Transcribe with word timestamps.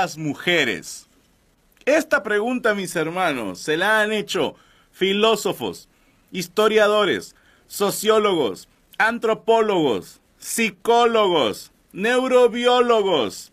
Las 0.00 0.16
mujeres? 0.16 1.06
Esta 1.84 2.22
pregunta, 2.22 2.74
mis 2.74 2.96
hermanos, 2.96 3.58
se 3.58 3.76
la 3.76 4.00
han 4.00 4.12
hecho 4.12 4.54
filósofos, 4.92 5.90
historiadores, 6.32 7.36
sociólogos, 7.66 8.66
antropólogos, 8.96 10.20
psicólogos, 10.38 11.70
neurobiólogos, 11.92 13.52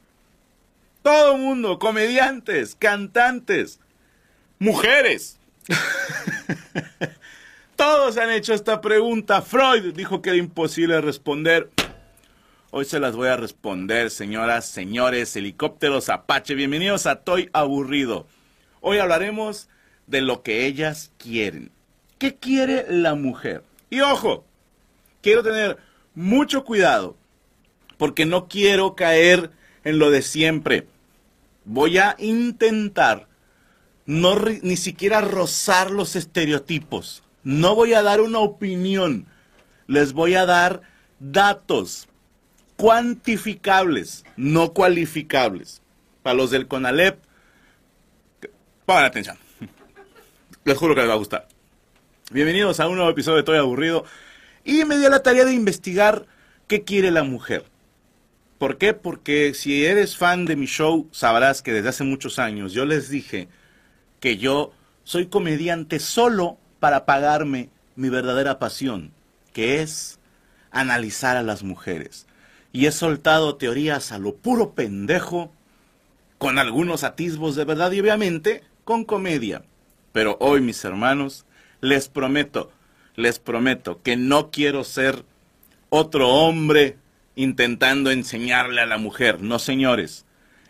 todo 1.01 1.35
el 1.35 1.41
mundo, 1.41 1.79
comediantes, 1.79 2.75
cantantes, 2.75 3.81
mujeres. 4.57 5.37
Todos 7.75 8.17
han 8.17 8.31
hecho 8.31 8.53
esta 8.53 8.79
pregunta. 8.79 9.41
Freud 9.41 9.93
dijo 9.93 10.21
que 10.21 10.29
era 10.29 10.37
imposible 10.37 11.01
responder. 11.01 11.69
Hoy 12.69 12.83
se 12.83 12.99
las 12.99 13.15
voy 13.15 13.29
a 13.29 13.37
responder, 13.37 14.11
señoras, 14.11 14.65
señores, 14.65 15.33
helicópteros 15.37 16.09
Apache. 16.09 16.53
Bienvenidos 16.53 17.05
a 17.05 17.21
Toy 17.21 17.49
Aburrido. 17.53 18.27
Hoy 18.81 18.97
hablaremos 18.97 19.69
de 20.05 20.19
lo 20.19 20.43
que 20.43 20.65
ellas 20.65 21.13
quieren. 21.17 21.71
¿Qué 22.17 22.35
quiere 22.35 22.85
la 22.89 23.15
mujer? 23.15 23.63
Y 23.89 24.01
ojo, 24.01 24.43
quiero 25.21 25.43
tener 25.43 25.77
mucho 26.13 26.65
cuidado 26.65 27.15
porque 27.97 28.25
no 28.25 28.49
quiero 28.49 28.95
caer 28.95 29.49
en 29.85 29.97
lo 29.97 30.11
de 30.11 30.21
siempre. 30.21 30.87
Voy 31.63 31.97
a 31.99 32.17
intentar 32.19 33.29
no 34.05 34.35
ni 34.61 34.75
siquiera 34.75 35.21
rozar 35.21 35.89
los 35.89 36.17
estereotipos. 36.17 37.23
No 37.45 37.75
voy 37.75 37.93
a 37.93 38.03
dar 38.03 38.19
una 38.19 38.39
opinión. 38.39 39.25
Les 39.87 40.11
voy 40.11 40.35
a 40.35 40.45
dar 40.45 40.81
datos 41.21 42.09
cuantificables, 42.77 44.23
no 44.37 44.71
cualificables. 44.71 45.81
Para 46.23 46.35
los 46.35 46.51
del 46.51 46.67
CONALEP, 46.67 47.19
pongan 48.85 49.05
atención. 49.05 49.37
Les 50.63 50.77
juro 50.77 50.93
que 50.93 51.01
les 51.01 51.09
va 51.09 51.15
a 51.15 51.17
gustar. 51.17 51.47
Bienvenidos 52.31 52.79
a 52.79 52.87
un 52.87 52.95
nuevo 52.95 53.09
episodio 53.09 53.35
de 53.35 53.41
Estoy 53.41 53.57
Aburrido. 53.57 54.05
Y 54.63 54.85
me 54.85 54.97
dio 54.97 55.09
la 55.09 55.23
tarea 55.23 55.45
de 55.45 55.53
investigar 55.53 56.25
qué 56.67 56.83
quiere 56.83 57.09
la 57.09 57.23
mujer. 57.23 57.65
¿Por 58.59 58.77
qué? 58.77 58.93
Porque 58.93 59.53
si 59.53 59.85
eres 59.85 60.17
fan 60.17 60.45
de 60.45 60.55
mi 60.55 60.65
show, 60.65 61.07
sabrás 61.11 61.61
que 61.61 61.73
desde 61.73 61.89
hace 61.89 62.03
muchos 62.03 62.37
años 62.37 62.73
yo 62.73 62.85
les 62.85 63.09
dije 63.09 63.47
que 64.19 64.37
yo 64.37 64.71
soy 65.03 65.27
comediante 65.27 65.99
solo 65.99 66.57
para 66.79 67.05
pagarme 67.05 67.69
mi 67.95 68.09
verdadera 68.09 68.59
pasión, 68.59 69.11
que 69.53 69.81
es 69.81 70.19
analizar 70.71 71.37
a 71.37 71.43
las 71.43 71.63
mujeres 71.63 72.27
y 72.71 72.85
he 72.85 72.91
soltado 72.91 73.55
teorías 73.55 74.11
a 74.11 74.19
lo 74.19 74.35
puro 74.35 74.73
pendejo, 74.73 75.51
con 76.37 76.59
algunos 76.59 77.03
atisbos 77.03 77.55
de 77.55 77.65
verdad 77.65 77.91
y 77.91 77.99
obviamente 77.99 78.63
con 78.83 79.03
comedia. 79.03 79.63
Pero 80.11 80.37
hoy, 80.39 80.61
mis 80.61 80.83
hermanos, 80.85 81.45
les 81.81 82.09
prometo, 82.09 82.71
les 83.15 83.39
prometo 83.39 84.01
que 84.01 84.15
no 84.15 84.51
quiero 84.51 84.83
ser 84.83 85.25
otro 85.89 86.29
hombre 86.29 86.97
intentando 87.35 88.11
enseñarle 88.11 88.81
a 88.81 88.85
la 88.85 88.97
mujer. 88.97 89.41
No, 89.41 89.59
señores. 89.59 90.25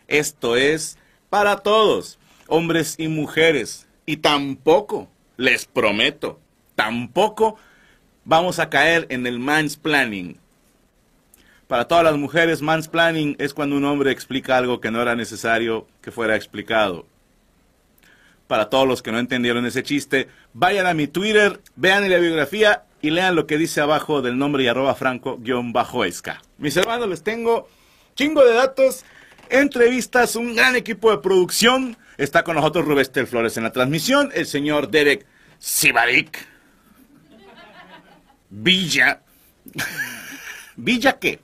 Esto 0.06 0.56
es 0.56 0.98
para 1.28 1.58
todos, 1.58 2.18
hombres 2.46 2.94
y 2.98 3.08
mujeres. 3.08 3.86
Y 4.06 4.18
tampoco, 4.18 5.10
les 5.36 5.66
prometo, 5.66 6.40
tampoco 6.74 7.56
vamos 8.24 8.58
a 8.58 8.70
caer 8.70 9.06
en 9.10 9.26
el 9.26 9.38
mansplaining. 9.38 10.38
Para 11.68 11.86
todas 11.86 12.02
las 12.02 12.16
mujeres, 12.16 12.62
mansplaining 12.62 13.36
es 13.38 13.52
cuando 13.52 13.76
un 13.76 13.84
hombre 13.84 14.10
explica 14.10 14.56
algo 14.56 14.80
que 14.80 14.90
no 14.90 15.02
era 15.02 15.14
necesario 15.14 15.86
que 16.00 16.10
fuera 16.10 16.34
explicado. 16.34 17.06
Para 18.46 18.70
todos 18.70 18.88
los 18.88 19.02
que 19.02 19.12
no 19.12 19.18
entendieron 19.18 19.66
ese 19.66 19.82
chiste, 19.82 20.28
vayan 20.54 20.86
a 20.86 20.94
mi 20.94 21.08
Twitter, 21.08 21.60
vean 21.76 22.10
la 22.10 22.16
biografía 22.16 22.84
y 23.02 23.10
lean 23.10 23.36
lo 23.36 23.46
que 23.46 23.58
dice 23.58 23.82
abajo 23.82 24.22
del 24.22 24.38
nombre 24.38 24.64
y 24.64 24.66
arroba 24.66 24.94
franco-esca. 24.94 26.40
Mis 26.56 26.74
hermanos, 26.78 27.06
les 27.06 27.22
tengo 27.22 27.68
chingo 28.14 28.42
de 28.46 28.54
datos, 28.54 29.04
entrevistas, 29.50 30.36
un 30.36 30.56
gran 30.56 30.74
equipo 30.74 31.10
de 31.10 31.18
producción. 31.18 31.98
Está 32.16 32.44
con 32.44 32.56
nosotros 32.56 32.86
Rubestel 32.86 33.26
Flores 33.26 33.58
en 33.58 33.64
la 33.64 33.72
transmisión, 33.72 34.30
el 34.32 34.46
señor 34.46 34.90
Derek 34.90 35.26
Sibarik. 35.58 36.48
Villa. 38.48 39.20
¿Villa 40.76 41.18
qué? 41.18 41.40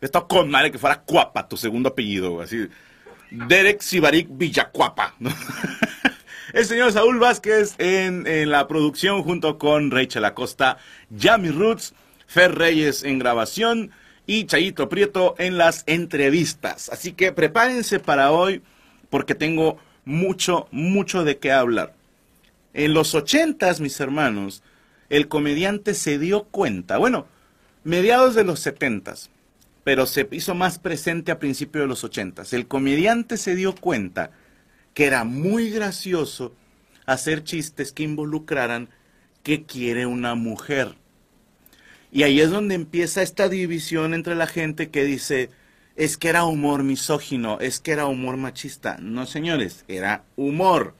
Está 0.00 0.20
con 0.22 0.50
madre 0.50 0.70
que 0.70 0.78
fuera 0.78 1.00
Cuapa, 1.02 1.48
tu 1.48 1.56
segundo 1.56 1.90
apellido, 1.90 2.40
así. 2.40 2.68
Derek 3.30 3.80
Sibarik 3.80 4.28
Villacuapa. 4.30 5.14
El 6.52 6.64
señor 6.64 6.92
Saúl 6.92 7.18
Vázquez 7.18 7.74
en, 7.76 8.50
la 8.50 8.66
producción 8.68 9.22
junto 9.22 9.58
con 9.58 9.90
Rachel 9.90 10.24
Acosta, 10.24 10.78
Yami 11.10 11.50
Roots, 11.50 11.94
Fer 12.26 12.54
Reyes 12.54 13.04
en 13.04 13.18
grabación 13.18 13.90
y 14.26 14.46
Chayito 14.46 14.88
Prieto 14.88 15.34
en 15.38 15.58
las 15.58 15.84
entrevistas. 15.86 16.88
Así 16.88 17.12
que 17.12 17.32
prepárense 17.32 18.00
para 18.00 18.32
hoy 18.32 18.62
porque 19.10 19.34
tengo 19.34 19.78
mucho, 20.06 20.68
mucho 20.70 21.22
de 21.22 21.36
qué 21.36 21.52
hablar. 21.52 21.92
En 22.72 22.94
los 22.94 23.14
ochentas, 23.14 23.80
mis 23.80 24.00
hermanos, 24.00 24.62
el 25.10 25.28
comediante 25.28 25.92
se 25.92 26.18
dio 26.18 26.44
cuenta, 26.44 26.96
bueno, 26.96 27.26
mediados 27.84 28.34
de 28.34 28.44
los 28.44 28.60
setentas, 28.60 29.30
pero 29.88 30.04
se 30.04 30.28
hizo 30.32 30.54
más 30.54 30.78
presente 30.78 31.32
a 31.32 31.38
principios 31.38 31.84
de 31.84 31.88
los 31.88 32.04
ochentas. 32.04 32.52
El 32.52 32.68
comediante 32.68 33.38
se 33.38 33.54
dio 33.54 33.74
cuenta 33.74 34.32
que 34.92 35.06
era 35.06 35.24
muy 35.24 35.70
gracioso 35.70 36.54
hacer 37.06 37.42
chistes 37.42 37.92
que 37.92 38.02
involucraran 38.02 38.90
qué 39.42 39.64
quiere 39.64 40.04
una 40.04 40.34
mujer. 40.34 40.96
Y 42.12 42.24
ahí 42.24 42.38
es 42.42 42.50
donde 42.50 42.74
empieza 42.74 43.22
esta 43.22 43.48
división 43.48 44.12
entre 44.12 44.34
la 44.34 44.46
gente 44.46 44.90
que 44.90 45.04
dice, 45.04 45.48
es 45.96 46.18
que 46.18 46.28
era 46.28 46.44
humor 46.44 46.82
misógino, 46.82 47.58
es 47.58 47.80
que 47.80 47.92
era 47.92 48.08
humor 48.08 48.36
machista. 48.36 48.98
No, 49.00 49.24
señores, 49.24 49.86
era 49.88 50.22
humor. 50.36 50.96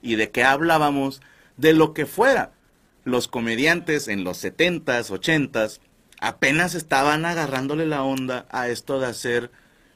¿Y 0.00 0.14
de 0.14 0.30
qué 0.30 0.44
hablábamos? 0.44 1.22
De 1.56 1.72
lo 1.72 1.92
que 1.92 2.06
fuera. 2.06 2.52
Los 3.02 3.26
comediantes 3.26 4.06
en 4.06 4.22
los 4.22 4.36
setentas, 4.36 5.10
ochentas, 5.10 5.80
apenas 6.22 6.76
estaban 6.76 7.26
agarrándole 7.26 7.84
la 7.84 8.04
onda 8.04 8.46
a 8.48 8.68
esto 8.68 9.00
de 9.00 9.06
hacer 9.06 9.50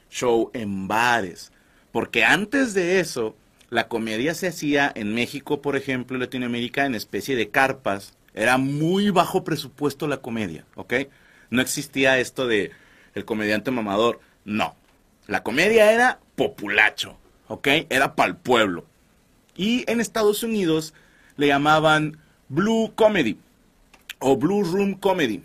show 0.09 0.51
en 0.53 0.89
bares. 0.89 1.53
Porque 1.93 2.25
antes 2.25 2.73
de 2.73 2.99
eso, 2.99 3.33
la 3.69 3.87
comedia 3.87 4.33
se 4.33 4.47
hacía 4.47 4.91
en 4.93 5.15
México, 5.15 5.61
por 5.61 5.77
ejemplo, 5.77 6.17
en 6.17 6.21
Latinoamérica, 6.21 6.85
en 6.85 6.95
especie 6.95 7.35
de 7.35 7.49
carpas, 7.49 8.13
Era 8.33 8.57
muy 8.57 9.09
bajo 9.09 9.43
presupuesto 9.43 10.05
la 10.05 10.17
comedia, 10.17 10.63
¿ok? 10.75 10.93
No 11.49 11.61
existía 11.61 12.19
esto 12.19 12.45
de 12.45 12.71
el 13.15 13.25
comediante 13.25 13.71
mamador. 13.71 14.19
No. 14.45 14.75
La 15.25 15.41
comedia 15.41 15.91
era 15.91 16.19
populacho, 16.35 17.17
¿ok? 17.47 17.67
Era 17.89 18.15
para 18.15 18.29
el 18.29 18.35
pueblo. 18.35 18.85
Y 19.55 19.89
en 19.89 20.01
Estados 20.01 20.43
Unidos 20.43 20.93
le 21.37 21.47
llamaban 21.47 22.19
Blue 22.47 22.91
Comedy 22.93 23.39
o 24.19 24.37
Blue 24.37 24.63
Room 24.63 24.93
Comedy, 24.93 25.41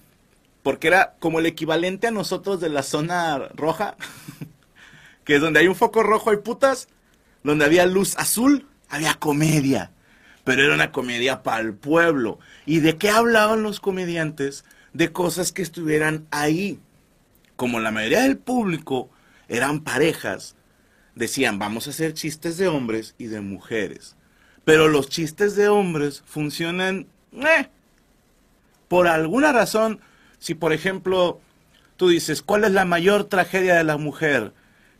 porque 0.62 0.88
era 0.88 1.16
como 1.18 1.38
el 1.38 1.46
equivalente 1.46 2.06
a 2.06 2.12
nosotros 2.12 2.60
de 2.60 2.68
la 2.68 2.82
zona 2.82 3.38
roja, 3.54 3.96
que 5.24 5.36
es 5.36 5.40
donde 5.40 5.60
hay 5.60 5.68
un 5.68 5.74
foco 5.74 6.02
rojo 6.02 6.30
hay 6.30 6.38
putas, 6.38 6.88
donde 7.42 7.64
había 7.64 7.86
luz 7.86 8.16
azul, 8.16 8.66
había 8.88 9.14
comedia, 9.14 9.92
pero 10.44 10.64
era 10.64 10.74
una 10.74 10.92
comedia 10.92 11.42
para 11.42 11.60
el 11.60 11.74
pueblo. 11.74 12.38
¿Y 12.66 12.80
de 12.80 12.96
qué 12.96 13.10
hablaban 13.10 13.62
los 13.62 13.80
comediantes? 13.80 14.64
De 14.92 15.12
cosas 15.12 15.52
que 15.52 15.62
estuvieran 15.62 16.26
ahí. 16.30 16.78
Como 17.56 17.80
la 17.80 17.90
mayoría 17.90 18.22
del 18.22 18.38
público 18.38 19.10
eran 19.48 19.80
parejas, 19.80 20.56
decían, 21.14 21.58
vamos 21.58 21.86
a 21.86 21.90
hacer 21.90 22.14
chistes 22.14 22.56
de 22.56 22.68
hombres 22.68 23.14
y 23.18 23.26
de 23.26 23.40
mujeres. 23.40 24.16
Pero 24.64 24.88
los 24.88 25.08
chistes 25.08 25.56
de 25.56 25.68
hombres 25.68 26.22
funcionan, 26.24 27.06
eh, 27.32 27.68
por 28.88 29.08
alguna 29.08 29.52
razón, 29.52 30.00
si 30.42 30.56
por 30.56 30.72
ejemplo 30.72 31.40
tú 31.96 32.08
dices, 32.08 32.42
¿cuál 32.42 32.64
es 32.64 32.72
la 32.72 32.84
mayor 32.84 33.24
tragedia 33.24 33.76
de 33.76 33.84
la 33.84 33.96
mujer? 33.96 34.52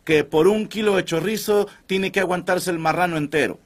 Que 0.04 0.22
por 0.22 0.46
un 0.46 0.68
kilo 0.68 0.94
de 0.94 1.04
chorizo 1.04 1.68
tiene 1.88 2.12
que 2.12 2.20
aguantarse 2.20 2.70
el 2.70 2.78
marrano 2.78 3.16
entero. 3.16 3.58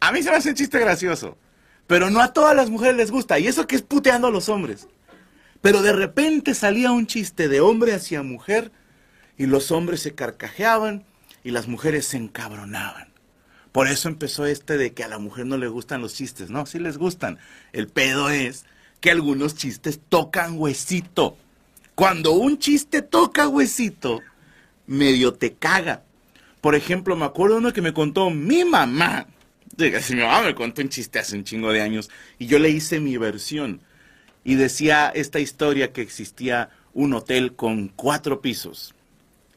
A 0.00 0.10
mí 0.10 0.20
se 0.20 0.30
me 0.30 0.36
hace 0.36 0.48
un 0.48 0.56
chiste 0.56 0.80
gracioso, 0.80 1.38
pero 1.86 2.10
no 2.10 2.20
a 2.20 2.32
todas 2.32 2.56
las 2.56 2.70
mujeres 2.70 2.96
les 2.96 3.12
gusta, 3.12 3.38
y 3.38 3.46
eso 3.46 3.68
que 3.68 3.76
es 3.76 3.82
puteando 3.82 4.26
a 4.26 4.32
los 4.32 4.48
hombres. 4.48 4.88
Pero 5.60 5.80
de 5.80 5.92
repente 5.92 6.54
salía 6.54 6.90
un 6.90 7.06
chiste 7.06 7.46
de 7.46 7.60
hombre 7.60 7.94
hacia 7.94 8.24
mujer, 8.24 8.72
y 9.38 9.46
los 9.46 9.70
hombres 9.70 10.00
se 10.00 10.16
carcajeaban, 10.16 11.04
y 11.44 11.52
las 11.52 11.68
mujeres 11.68 12.04
se 12.06 12.16
encabronaban. 12.16 13.12
Por 13.70 13.86
eso 13.86 14.08
empezó 14.08 14.44
este 14.44 14.76
de 14.76 14.92
que 14.92 15.04
a 15.04 15.08
la 15.08 15.18
mujer 15.18 15.46
no 15.46 15.56
le 15.56 15.68
gustan 15.68 16.00
los 16.02 16.14
chistes. 16.14 16.50
No, 16.50 16.66
sí 16.66 16.80
les 16.80 16.98
gustan. 16.98 17.38
El 17.72 17.86
pedo 17.86 18.28
es 18.28 18.64
que 19.00 19.10
algunos 19.10 19.54
chistes 19.54 20.00
tocan 20.08 20.58
huesito. 20.58 21.36
Cuando 21.94 22.32
un 22.32 22.58
chiste 22.58 23.02
toca 23.02 23.48
huesito, 23.48 24.20
medio 24.86 25.34
te 25.34 25.54
caga. 25.54 26.02
Por 26.60 26.74
ejemplo, 26.74 27.16
me 27.16 27.24
acuerdo 27.24 27.58
uno 27.58 27.72
que 27.72 27.82
me 27.82 27.94
contó 27.94 28.30
mi 28.30 28.64
mamá. 28.64 29.26
Si 29.78 30.14
mi 30.14 30.22
mamá 30.22 30.42
me 30.42 30.54
contó 30.54 30.82
un 30.82 30.90
chiste 30.90 31.18
hace 31.18 31.36
un 31.36 31.44
chingo 31.44 31.72
de 31.72 31.80
años 31.80 32.10
y 32.38 32.46
yo 32.46 32.58
le 32.58 32.70
hice 32.70 33.00
mi 33.00 33.16
versión. 33.16 33.80
Y 34.44 34.54
decía 34.54 35.10
esta 35.14 35.40
historia 35.40 35.92
que 35.92 36.02
existía 36.02 36.70
un 36.92 37.14
hotel 37.14 37.54
con 37.54 37.88
cuatro 37.88 38.40
pisos. 38.40 38.94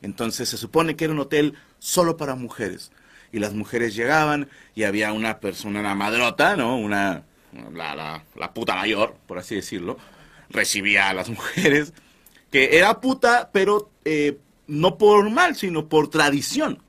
Entonces 0.02 0.50
se 0.50 0.58
supone 0.58 0.96
que 0.96 1.06
era 1.06 1.14
un 1.14 1.20
hotel 1.20 1.56
solo 1.80 2.18
para 2.18 2.36
mujeres 2.36 2.92
y 3.32 3.40
las 3.40 3.54
mujeres 3.54 3.96
llegaban 3.96 4.48
y 4.76 4.84
había 4.84 5.12
una 5.12 5.40
persona, 5.40 5.80
una 5.80 5.96
madrota, 5.96 6.56
¿no? 6.56 6.78
Una, 6.78 7.24
la, 7.74 8.24
la, 8.36 8.54
puta 8.54 8.76
mayor, 8.76 9.16
por 9.28 9.38
así 9.38 9.56
decirlo, 9.56 9.98
recibía 10.50 11.10
a 11.10 11.14
las 11.14 11.30
mujeres, 11.30 11.94
que 12.52 12.78
era 12.78 13.00
puta, 13.02 13.50
pero 13.52 13.92
eh, 14.06 14.38
no 14.68 14.98
por 14.98 15.30
mal, 15.30 15.56
sino 15.56 15.88
por 15.88 16.10
tradición. 16.10 16.82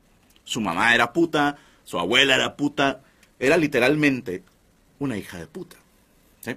Su 0.44 0.60
mamá 0.60 0.94
era 0.94 1.12
puta, 1.12 1.56
su 1.84 1.98
abuela 1.98 2.34
era 2.34 2.56
puta, 2.56 3.00
era 3.38 3.56
literalmente 3.56 4.42
una 4.98 5.16
hija 5.16 5.38
de 5.38 5.46
puta. 5.46 5.76
¿sí? 6.40 6.54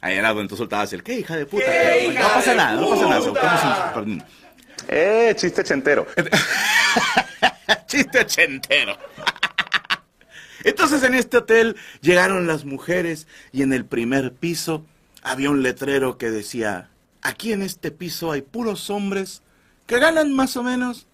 Ahí 0.00 0.16
era 0.16 0.32
donde 0.32 0.48
tú 0.48 0.56
soltabas 0.56 0.92
el, 0.92 1.02
¿qué 1.02 1.14
hija 1.14 1.36
de 1.36 1.46
puta? 1.46 1.66
no, 2.12 2.20
pasa 2.20 2.54
nada, 2.54 2.80
no 2.80 3.34
pasa 3.34 3.94
nada. 4.04 4.26
Eh, 4.88 5.34
chiste 5.36 5.62
chentero. 5.62 6.06
chiste 7.86 8.20
ochentero. 8.20 8.96
Entonces 10.64 11.02
en 11.02 11.14
este 11.14 11.38
hotel 11.38 11.76
llegaron 12.00 12.46
las 12.46 12.64
mujeres 12.64 13.26
y 13.52 13.62
en 13.62 13.72
el 13.72 13.84
primer 13.84 14.32
piso 14.32 14.84
había 15.22 15.50
un 15.50 15.62
letrero 15.62 16.18
que 16.18 16.30
decía, 16.30 16.90
aquí 17.22 17.52
en 17.52 17.62
este 17.62 17.90
piso 17.90 18.32
hay 18.32 18.42
puros 18.42 18.90
hombres 18.90 19.42
que 19.86 19.98
ganan 19.98 20.32
más 20.32 20.56
o 20.56 20.62
menos, 20.62 21.06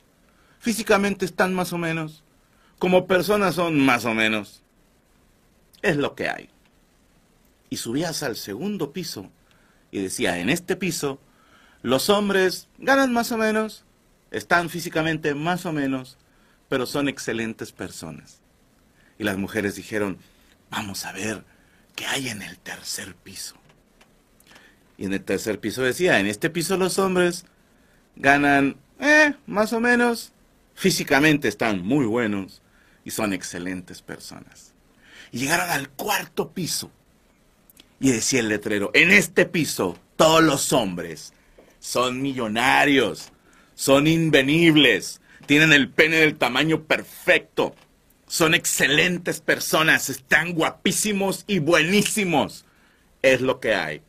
físicamente 0.58 1.24
están 1.24 1.54
más 1.54 1.72
o 1.72 1.78
menos, 1.78 2.22
como 2.78 3.06
personas 3.06 3.54
son 3.54 3.78
más 3.80 4.04
o 4.04 4.14
menos. 4.14 4.62
Es 5.82 5.96
lo 5.96 6.14
que 6.14 6.28
hay. 6.28 6.50
Y 7.70 7.76
subías 7.78 8.22
al 8.22 8.36
segundo 8.36 8.92
piso 8.92 9.30
y 9.90 10.00
decía, 10.00 10.38
en 10.38 10.50
este 10.50 10.76
piso 10.76 11.20
los 11.82 12.10
hombres 12.10 12.68
ganan 12.78 13.12
más 13.12 13.32
o 13.32 13.38
menos, 13.38 13.84
están 14.30 14.68
físicamente 14.70 15.34
más 15.34 15.66
o 15.66 15.72
menos, 15.72 16.18
pero 16.68 16.86
son 16.86 17.08
excelentes 17.08 17.72
personas. 17.72 18.40
Y 19.18 19.24
las 19.24 19.36
mujeres 19.38 19.74
dijeron, 19.74 20.18
vamos 20.70 21.04
a 21.04 21.12
ver 21.12 21.44
qué 21.94 22.06
hay 22.06 22.28
en 22.28 22.42
el 22.42 22.58
tercer 22.58 23.14
piso. 23.14 23.56
Y 24.98 25.06
en 25.06 25.12
el 25.12 25.22
tercer 25.22 25.60
piso 25.60 25.82
decía, 25.82 26.20
en 26.20 26.26
este 26.26 26.50
piso 26.50 26.76
los 26.76 26.98
hombres 26.98 27.44
ganan, 28.16 28.76
eh, 29.00 29.34
más 29.46 29.72
o 29.72 29.80
menos, 29.80 30.32
físicamente 30.74 31.48
están 31.48 31.82
muy 31.82 32.06
buenos 32.06 32.62
y 33.04 33.10
son 33.10 33.32
excelentes 33.32 34.02
personas. 34.02 34.72
Y 35.32 35.38
llegaron 35.38 35.70
al 35.70 35.88
cuarto 35.90 36.52
piso 36.52 36.90
y 38.00 38.10
decía 38.10 38.40
el 38.40 38.48
letrero, 38.48 38.90
en 38.94 39.10
este 39.10 39.46
piso 39.46 39.98
todos 40.16 40.42
los 40.42 40.72
hombres 40.72 41.32
son 41.78 42.22
millonarios, 42.22 43.32
son 43.74 44.06
invenibles, 44.06 45.20
tienen 45.46 45.72
el 45.72 45.88
pene 45.88 46.16
del 46.16 46.36
tamaño 46.36 46.82
perfecto. 46.82 47.74
Son 48.26 48.54
excelentes 48.54 49.40
personas, 49.40 50.10
están 50.10 50.52
guapísimos 50.52 51.44
y 51.46 51.60
buenísimos. 51.60 52.64
Es 53.22 53.40
lo 53.40 53.60
que 53.60 53.74
hay. 53.74 54.02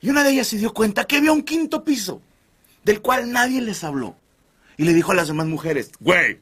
Y 0.00 0.08
una 0.08 0.22
de 0.22 0.30
ellas 0.30 0.46
se 0.46 0.56
dio 0.56 0.72
cuenta 0.72 1.04
que 1.04 1.16
había 1.16 1.32
un 1.32 1.42
quinto 1.42 1.84
piso, 1.84 2.22
del 2.84 3.00
cual 3.02 3.32
nadie 3.32 3.60
les 3.60 3.84
habló. 3.84 4.16
Y 4.76 4.84
le 4.84 4.94
dijo 4.94 5.12
a 5.12 5.14
las 5.14 5.28
demás 5.28 5.46
mujeres, 5.46 5.90
güey, 6.00 6.40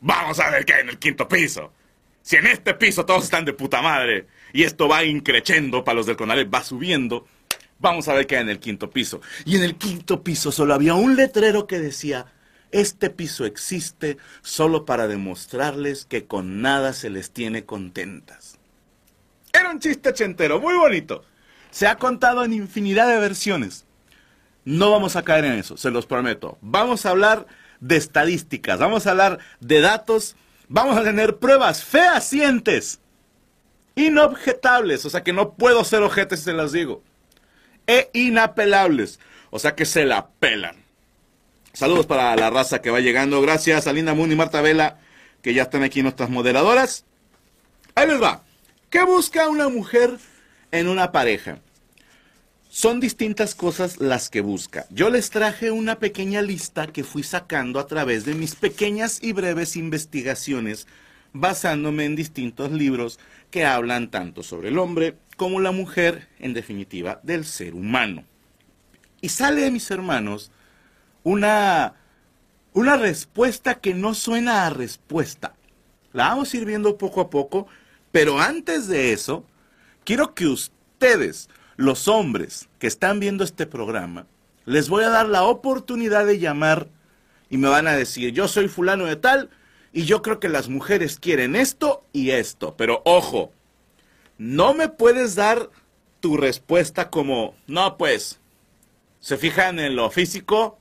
vamos 0.00 0.38
a 0.38 0.50
ver 0.50 0.64
qué 0.64 0.74
hay 0.74 0.82
en 0.82 0.90
el 0.90 0.98
quinto 0.98 1.26
piso. 1.26 1.72
Si 2.22 2.36
en 2.36 2.46
este 2.46 2.74
piso 2.74 3.04
todos 3.04 3.24
están 3.24 3.44
de 3.44 3.52
puta 3.52 3.82
madre, 3.82 4.26
y 4.52 4.62
esto 4.62 4.86
va 4.86 5.04
increchendo 5.04 5.82
para 5.82 5.96
los 5.96 6.06
del 6.06 6.16
Conalep, 6.16 6.54
va 6.54 6.62
subiendo, 6.62 7.26
vamos 7.80 8.06
a 8.06 8.14
ver 8.14 8.26
qué 8.26 8.36
hay 8.36 8.42
en 8.42 8.50
el 8.50 8.60
quinto 8.60 8.90
piso. 8.90 9.20
Y 9.44 9.56
en 9.56 9.64
el 9.64 9.76
quinto 9.76 10.22
piso 10.22 10.52
solo 10.52 10.74
había 10.74 10.94
un 10.94 11.16
letrero 11.16 11.66
que 11.66 11.80
decía, 11.80 12.26
este 12.72 13.10
piso 13.10 13.44
existe 13.44 14.16
solo 14.40 14.84
para 14.84 15.06
demostrarles 15.06 16.04
que 16.06 16.26
con 16.26 16.62
nada 16.62 16.92
se 16.92 17.10
les 17.10 17.30
tiene 17.30 17.64
contentas. 17.64 18.58
Era 19.52 19.70
un 19.70 19.78
chiste 19.78 20.12
chentero, 20.14 20.60
muy 20.60 20.74
bonito. 20.74 21.24
Se 21.70 21.86
ha 21.86 21.96
contado 21.96 22.44
en 22.44 22.52
infinidad 22.52 23.08
de 23.08 23.20
versiones. 23.20 23.84
No 24.64 24.90
vamos 24.90 25.16
a 25.16 25.22
caer 25.22 25.44
en 25.44 25.52
eso, 25.52 25.76
se 25.76 25.90
los 25.90 26.06
prometo. 26.06 26.58
Vamos 26.60 27.04
a 27.04 27.10
hablar 27.10 27.46
de 27.80 27.96
estadísticas, 27.96 28.78
vamos 28.78 29.06
a 29.06 29.10
hablar 29.10 29.38
de 29.60 29.80
datos, 29.80 30.36
vamos 30.68 30.96
a 30.96 31.02
tener 31.02 31.38
pruebas 31.38 31.84
fehacientes, 31.84 33.00
inobjetables, 33.96 35.04
o 35.04 35.10
sea 35.10 35.24
que 35.24 35.32
no 35.32 35.54
puedo 35.54 35.84
ser 35.84 36.02
ojete 36.02 36.36
si 36.36 36.44
se 36.44 36.52
las 36.52 36.72
digo, 36.72 37.02
e 37.86 38.08
inapelables, 38.12 39.18
o 39.50 39.58
sea 39.58 39.74
que 39.74 39.84
se 39.84 40.06
la 40.06 40.28
pelan. 40.38 40.81
Saludos 41.74 42.04
para 42.04 42.36
la 42.36 42.50
raza 42.50 42.82
que 42.82 42.90
va 42.90 43.00
llegando. 43.00 43.40
Gracias 43.40 43.86
a 43.86 43.94
Linda 43.94 44.12
Moon 44.12 44.30
y 44.30 44.36
Marta 44.36 44.60
Vela, 44.60 44.98
que 45.40 45.54
ya 45.54 45.62
están 45.62 45.82
aquí 45.82 46.02
nuestras 46.02 46.28
moderadoras. 46.28 47.06
Ahí 47.94 48.06
les 48.06 48.22
va. 48.22 48.42
¿Qué 48.90 49.02
busca 49.04 49.48
una 49.48 49.70
mujer 49.70 50.18
en 50.70 50.86
una 50.86 51.12
pareja? 51.12 51.60
Son 52.68 53.00
distintas 53.00 53.54
cosas 53.54 54.00
las 54.00 54.28
que 54.28 54.42
busca. 54.42 54.84
Yo 54.90 55.08
les 55.08 55.30
traje 55.30 55.70
una 55.70 55.98
pequeña 55.98 56.42
lista 56.42 56.88
que 56.88 57.04
fui 57.04 57.22
sacando 57.22 57.80
a 57.80 57.86
través 57.86 58.26
de 58.26 58.34
mis 58.34 58.54
pequeñas 58.54 59.18
y 59.22 59.32
breves 59.32 59.74
investigaciones, 59.76 60.86
basándome 61.32 62.04
en 62.04 62.16
distintos 62.16 62.70
libros 62.70 63.18
que 63.50 63.64
hablan 63.64 64.10
tanto 64.10 64.42
sobre 64.42 64.68
el 64.68 64.78
hombre 64.78 65.16
como 65.38 65.58
la 65.58 65.72
mujer, 65.72 66.28
en 66.38 66.52
definitiva, 66.52 67.20
del 67.22 67.46
ser 67.46 67.74
humano. 67.74 68.24
Y 69.22 69.30
sale 69.30 69.62
de 69.62 69.70
mis 69.70 69.90
hermanos 69.90 70.50
una, 71.22 71.94
una 72.72 72.96
respuesta 72.96 73.76
que 73.76 73.94
no 73.94 74.14
suena 74.14 74.66
a 74.66 74.70
respuesta. 74.70 75.54
La 76.12 76.28
vamos 76.28 76.52
a 76.52 76.56
ir 76.56 76.64
viendo 76.64 76.98
poco 76.98 77.20
a 77.20 77.30
poco, 77.30 77.66
pero 78.10 78.40
antes 78.40 78.88
de 78.88 79.12
eso, 79.12 79.44
quiero 80.04 80.34
que 80.34 80.46
ustedes, 80.46 81.48
los 81.76 82.08
hombres 82.08 82.68
que 82.78 82.86
están 82.86 83.20
viendo 83.20 83.44
este 83.44 83.66
programa, 83.66 84.26
les 84.64 84.88
voy 84.88 85.04
a 85.04 85.10
dar 85.10 85.28
la 85.28 85.44
oportunidad 85.44 86.26
de 86.26 86.38
llamar 86.38 86.88
y 87.50 87.56
me 87.56 87.68
van 87.68 87.88
a 87.88 87.96
decir, 87.96 88.32
yo 88.32 88.48
soy 88.48 88.68
fulano 88.68 89.06
de 89.06 89.16
tal 89.16 89.50
y 89.92 90.04
yo 90.04 90.22
creo 90.22 90.40
que 90.40 90.48
las 90.48 90.68
mujeres 90.68 91.18
quieren 91.18 91.56
esto 91.56 92.04
y 92.12 92.30
esto, 92.30 92.76
pero 92.76 93.02
ojo, 93.04 93.52
no 94.38 94.74
me 94.74 94.88
puedes 94.88 95.34
dar 95.34 95.70
tu 96.20 96.36
respuesta 96.36 97.10
como, 97.10 97.54
no, 97.66 97.96
pues, 97.96 98.38
se 99.20 99.36
fijan 99.36 99.78
en 99.78 99.96
lo 99.96 100.10
físico 100.10 100.78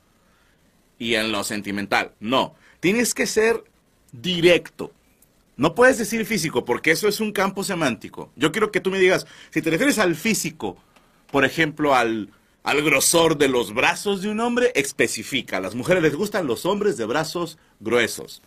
y 1.02 1.16
en 1.16 1.32
lo 1.32 1.44
sentimental. 1.44 2.12
No, 2.20 2.54
tienes 2.80 3.16
que 3.16 3.26
ser 3.26 3.64
directo. 4.12 4.92
No 5.58 5.74
puedes 5.74 5.98
decir 5.98 6.28
físico 6.28 6.64
porque 6.64 6.92
eso 6.92 7.08
es 7.08 7.20
un 7.20 7.32
campo 7.32 7.64
semántico. 7.64 8.32
Yo 8.36 8.52
quiero 8.52 8.72
que 8.72 8.82
tú 8.82 8.92
me 8.92 9.00
digas, 9.00 9.26
si 9.50 9.64
te 9.64 9.72
refieres 9.72 9.98
al 9.98 10.16
físico, 10.16 10.78
por 11.32 11.44
ejemplo, 11.44 11.96
al, 11.96 12.30
al 12.62 12.84
grosor 12.84 13.40
de 13.40 13.48
los 13.48 13.74
brazos 13.74 14.22
de 14.22 14.30
un 14.30 14.42
hombre, 14.42 14.72
especifica. 14.76 15.58
A 15.58 15.62
las 15.62 15.74
mujeres 15.74 16.04
les 16.04 16.16
gustan 16.16 16.46
los 16.46 16.68
hombres 16.68 16.98
de 16.98 17.06
brazos 17.06 17.58
gruesos 17.80 18.44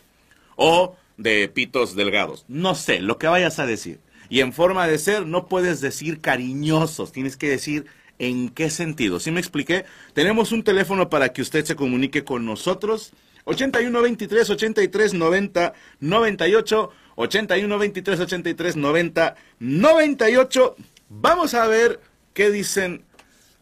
o 0.55 0.95
de 1.17 1.49
pitos 1.49 1.97
delgados. 1.97 2.45
No 2.47 2.77
sé, 2.77 3.01
lo 3.01 3.19
que 3.19 3.27
vayas 3.27 3.59
a 3.59 3.67
decir. 3.67 3.99
Y 4.29 4.41
en 4.41 4.53
forma 4.53 4.87
de 4.87 4.99
ser 4.99 5.27
no 5.27 5.49
puedes 5.49 5.81
decir 5.81 6.21
cariñosos, 6.21 7.11
tienes 7.11 7.37
que 7.37 7.49
decir 7.49 7.87
en 8.19 8.49
qué 8.49 8.71
sentido. 8.71 9.21
¿Sí 9.21 9.31
me 9.31 9.41
expliqué? 9.41 9.85
Tenemos 10.13 10.53
un 10.53 10.63
teléfono 10.63 11.11
para 11.11 11.33
que 11.33 11.43
usted 11.43 11.65
se 11.65 11.77
comunique 11.77 12.25
con 12.25 12.45
nosotros. 12.45 13.13
81 13.45 14.01
23 14.01 14.51
83 14.51 15.15
90 15.15 15.75
98 16.01 16.91
81 17.17 17.79
23 17.79 18.21
83 18.21 18.77
90 18.77 19.37
98 19.59 20.77
Vamos 21.09 21.55
a 21.55 21.67
ver 21.69 22.01
qué 22.33 22.51
dicen 22.51 23.05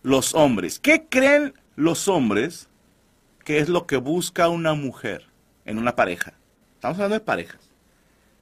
los 0.02 0.34
hombres. 0.34 0.78
¿Qué 0.78 1.06
creen 1.08 1.54
los 1.76 2.08
hombres 2.08 2.68
que 3.44 3.58
es 3.58 3.68
lo 3.68 3.86
que 3.86 3.96
busca 3.96 4.48
una 4.48 4.74
mujer 4.74 5.26
en 5.64 5.78
una 5.78 5.96
pareja? 5.96 6.34
Estamos 6.74 6.96
hablando 6.96 7.14
de 7.14 7.20
parejas. 7.20 7.60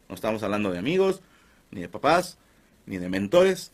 No 0.08 0.14
estamos 0.14 0.42
hablando 0.42 0.70
de 0.70 0.78
amigos, 0.78 1.22
ni 1.70 1.80
de 1.80 1.88
papás, 1.88 2.38
ni 2.86 2.98
de 2.98 3.08
mentores. 3.08 3.72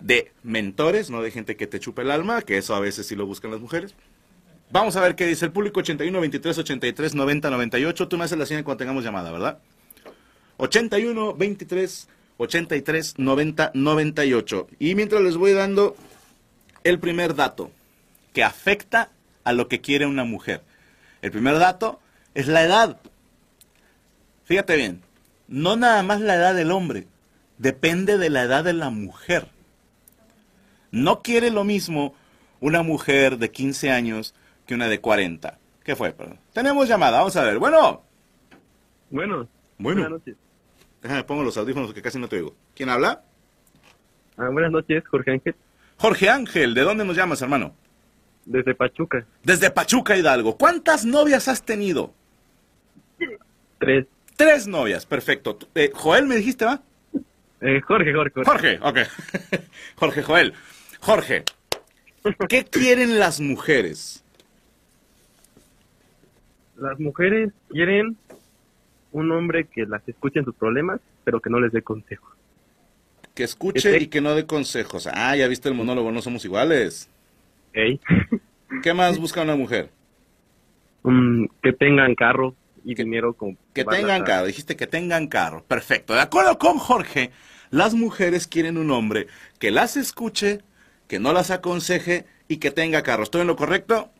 De 0.00 0.32
mentores, 0.42 1.10
no 1.10 1.22
de 1.22 1.30
gente 1.30 1.56
que 1.56 1.66
te 1.66 1.80
chupe 1.80 2.02
el 2.02 2.10
alma, 2.10 2.42
que 2.42 2.58
eso 2.58 2.74
a 2.74 2.80
veces 2.80 3.06
sí 3.06 3.16
lo 3.16 3.26
buscan 3.26 3.50
las 3.50 3.60
mujeres. 3.60 3.94
Vamos 4.70 4.96
a 4.96 5.00
ver 5.00 5.14
qué 5.14 5.26
dice 5.26 5.44
el 5.44 5.52
público 5.52 5.80
81 5.80 6.20
23 6.20 6.58
83 6.58 7.14
90 7.14 7.50
98. 7.50 8.08
Tú 8.08 8.18
me 8.18 8.24
haces 8.24 8.38
la 8.38 8.46
señal 8.46 8.64
cuando 8.64 8.78
tengamos 8.78 9.04
llamada, 9.04 9.30
¿verdad? 9.30 9.58
81 10.56 11.34
23 11.34 12.08
83 12.38 13.18
90 13.18 13.70
98. 13.74 14.66
Y 14.78 14.94
mientras 14.94 15.22
les 15.22 15.36
voy 15.36 15.52
dando 15.52 15.96
el 16.82 16.98
primer 16.98 17.34
dato 17.34 17.70
que 18.32 18.42
afecta 18.42 19.10
a 19.44 19.52
lo 19.52 19.68
que 19.68 19.80
quiere 19.80 20.06
una 20.06 20.24
mujer. 20.24 20.62
El 21.22 21.30
primer 21.30 21.58
dato 21.58 22.00
es 22.34 22.48
la 22.48 22.62
edad. 22.62 22.98
Fíjate 24.44 24.76
bien, 24.76 25.02
no 25.48 25.76
nada 25.76 26.02
más 26.02 26.20
la 26.20 26.34
edad 26.34 26.54
del 26.54 26.70
hombre, 26.70 27.06
depende 27.58 28.18
de 28.18 28.28
la 28.28 28.42
edad 28.42 28.64
de 28.64 28.74
la 28.74 28.90
mujer. 28.90 29.48
No 30.94 31.22
quiere 31.22 31.50
lo 31.50 31.64
mismo 31.64 32.14
una 32.60 32.82
mujer 32.82 33.38
de 33.38 33.50
15 33.50 33.90
años 33.90 34.34
que 34.66 34.74
una 34.74 34.88
de 34.88 35.00
40. 35.00 35.58
¿Qué 35.82 35.96
fue? 35.96 36.12
Perdón. 36.12 36.38
Tenemos 36.52 36.88
llamada, 36.88 37.18
vamos 37.18 37.36
a 37.36 37.42
ver. 37.42 37.58
Bueno. 37.58 38.02
Bueno. 39.10 39.48
Bueno. 39.78 40.02
Buenas 40.02 40.10
noches. 40.10 40.36
Déjame 41.02 41.24
pongo 41.24 41.42
los 41.42 41.56
audífonos 41.56 41.92
que 41.92 42.00
casi 42.00 42.18
no 42.18 42.28
te 42.28 42.36
oigo. 42.36 42.54
¿Quién 42.74 42.88
habla? 42.88 43.22
Ah, 44.36 44.48
buenas 44.50 44.72
noches, 44.72 45.04
Jorge 45.08 45.32
Ángel, 45.32 45.54
Jorge 45.96 46.28
Ángel, 46.28 46.74
¿de 46.74 46.80
dónde 46.82 47.04
nos 47.04 47.16
llamas, 47.16 47.40
hermano? 47.42 47.74
desde 48.46 48.74
Pachuca. 48.74 49.24
Desde 49.42 49.70
Pachuca 49.70 50.16
Hidalgo. 50.16 50.56
¿Cuántas 50.56 51.04
novias 51.04 51.48
has 51.48 51.62
tenido? 51.62 52.12
Tres. 53.78 54.06
Tres 54.36 54.66
novias, 54.66 55.06
perfecto. 55.06 55.58
Eh, 55.74 55.90
Joel, 55.94 56.26
me 56.26 56.36
dijiste, 56.36 56.64
¿va? 56.64 56.82
Eh, 57.60 57.80
Jorge, 57.80 58.12
Jorge, 58.12 58.32
Jorge. 58.44 58.78
Jorge, 58.78 58.78
ok. 58.82 58.98
Jorge 59.96 60.22
Joel. 60.22 60.54
Jorge, 61.04 61.44
¿qué 62.48 62.64
quieren 62.64 63.18
las 63.18 63.38
mujeres? 63.38 64.24
Las 66.76 66.98
mujeres 66.98 67.52
quieren 67.68 68.16
un 69.12 69.30
hombre 69.30 69.66
que 69.66 69.84
las 69.84 70.06
escuche 70.08 70.38
en 70.38 70.46
sus 70.46 70.54
problemas, 70.54 71.00
pero 71.22 71.40
que 71.40 71.50
no 71.50 71.60
les 71.60 71.72
dé 71.72 71.82
consejos. 71.82 72.32
Que 73.34 73.44
escuche 73.44 73.98
y 74.00 74.06
que 74.06 74.22
no 74.22 74.34
dé 74.34 74.46
consejos. 74.46 75.06
Ah, 75.12 75.36
ya 75.36 75.46
viste 75.46 75.68
el 75.68 75.74
monólogo, 75.74 76.10
no 76.10 76.22
somos 76.22 76.42
iguales. 76.46 77.10
¿Qué 78.82 78.94
más 78.94 79.18
busca 79.18 79.42
una 79.42 79.56
mujer? 79.56 79.90
Que 81.62 81.72
tengan 81.74 82.14
carro 82.14 82.54
y 82.82 82.94
dinero 82.94 83.34
como 83.34 83.58
Que 83.74 83.84
tengan 83.84 84.24
carro. 84.24 84.46
Dijiste 84.46 84.74
que 84.74 84.86
tengan 84.86 85.26
carro. 85.26 85.64
Perfecto. 85.64 86.14
De 86.14 86.20
acuerdo 86.20 86.58
con 86.58 86.78
Jorge, 86.78 87.30
las 87.70 87.92
mujeres 87.92 88.46
quieren 88.46 88.78
un 88.78 88.90
hombre 88.90 89.26
que 89.58 89.70
las 89.70 89.98
escuche, 89.98 90.60
que 91.08 91.18
no 91.18 91.32
las 91.32 91.50
aconseje 91.50 92.26
y 92.48 92.58
que 92.58 92.70
tenga 92.70 93.02
carro. 93.02 93.22
¿Estoy 93.22 93.42
en 93.42 93.46
lo 93.46 93.56
correcto? 93.56 94.10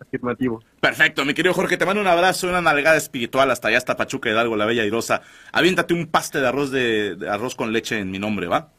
Afirmativo. 0.00 0.62
Perfecto, 0.80 1.24
mi 1.24 1.32
querido 1.32 1.54
Jorge, 1.54 1.76
te 1.76 1.86
mando 1.86 2.02
un 2.02 2.06
abrazo 2.06 2.48
una 2.48 2.60
nalgada 2.60 2.96
espiritual 2.96 3.50
hasta 3.50 3.68
allá, 3.68 3.78
hasta 3.78 3.96
Pachuca 3.96 4.28
Hidalgo, 4.28 4.56
la 4.56 4.66
Bella 4.66 4.84
Irosa. 4.84 5.22
Aviéntate 5.52 5.94
un 5.94 6.06
paste 6.06 6.40
de 6.40 6.48
arroz 6.48 6.70
de, 6.70 7.16
de 7.16 7.28
arroz 7.30 7.54
con 7.54 7.72
leche 7.72 7.98
en 7.98 8.10
mi 8.10 8.18
nombre, 8.18 8.46
¿va? 8.46 8.70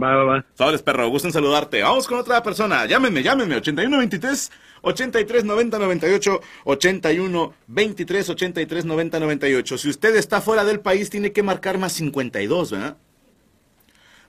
Va, 0.00 0.14
va, 0.16 0.24
va. 0.24 0.44
Sobres, 0.54 0.82
perro, 0.82 1.08
gusto 1.08 1.28
en 1.28 1.32
saludarte. 1.32 1.82
Vamos 1.82 2.06
con 2.06 2.18
otra 2.18 2.42
persona. 2.42 2.84
Llámenme, 2.86 3.22
llámenme. 3.22 3.56
8123 3.56 4.50
83 4.82 5.44
90 5.44 5.78
98 5.78 6.40
81 6.64 7.54
23 7.68 8.28
83 8.28 8.84
90 8.84 9.20
98. 9.20 9.78
Si 9.78 9.88
usted 9.88 10.16
está 10.16 10.40
fuera 10.40 10.64
del 10.64 10.80
país, 10.80 11.10
tiene 11.10 11.32
que 11.32 11.42
marcar 11.42 11.78
más 11.78 11.92
52, 11.92 12.72
¿verdad? 12.72 12.96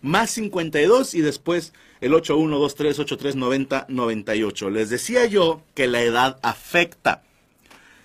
Más 0.05 0.29
52 0.29 1.15
y 1.15 1.21
después 1.21 1.74
el 2.00 2.13
8123 2.13 3.00
83 3.00 3.35
90 3.38 3.88
98. 3.89 4.69
Les 4.69 4.91
decía 4.91 5.25
yo 5.25 5.63
que 5.74 5.88
la 5.88 6.03
edad 6.03 6.38
afecta. 6.43 7.24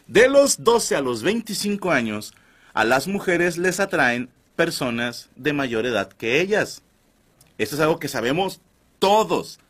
De 0.07 0.31
los 0.31 0.65
12 0.65 0.97
a 0.97 1.03
los 1.03 1.23
25 1.23 1.91
años, 1.91 2.33
a 2.73 2.85
las 2.85 3.07
mujeres 3.07 3.59
les 3.59 3.81
atraen 3.81 4.31
personas 4.57 5.29
de 5.37 5.53
mayor 5.53 5.85
edad 5.85 6.11
que 6.11 6.41
ellas. 6.41 6.81
Esto 7.59 7.75
es 7.75 7.83
algo 7.83 7.99
que 7.99 8.09
sabemos 8.09 8.63
todos. 8.99 9.61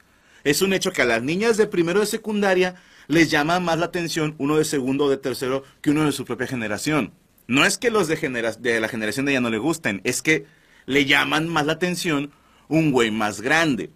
Es 0.45 0.63
un 0.63 0.73
hecho 0.73 0.93
que 0.93 1.03
a 1.03 1.07
las 1.07 1.25
niñas 1.25 1.57
de 1.57 1.67
primero 1.67 1.99
de 1.99 2.07
secundaria 2.07 2.77
les 3.09 3.29
llama 3.29 3.59
más 3.59 3.81
la 3.81 3.87
atención 3.87 4.37
uno 4.39 4.57
de 4.57 4.65
segundo 4.65 5.07
o 5.07 5.11
de 5.11 5.17
tercero 5.17 5.65
que 5.81 5.91
uno 5.91 6.07
de 6.07 6.13
su 6.13 6.25
propia 6.25 6.47
generación. 6.47 7.13
No 7.49 7.65
es 7.65 7.77
que 7.77 7.91
los 7.91 8.07
de, 8.07 8.15
de 8.61 8.81
la 8.81 8.89
generación 8.89 9.27
de 9.27 9.33
ella 9.33 9.41
no 9.41 9.51
le 9.51 9.59
gusten, 9.59 10.01
es 10.05 10.23
que 10.23 10.47
le 10.87 11.05
llaman 11.05 11.49
más 11.49 11.67
la 11.67 11.73
atención 11.75 12.31
un 12.69 12.93
güey 12.93 13.11
más 13.11 13.41
grande. 13.41 13.91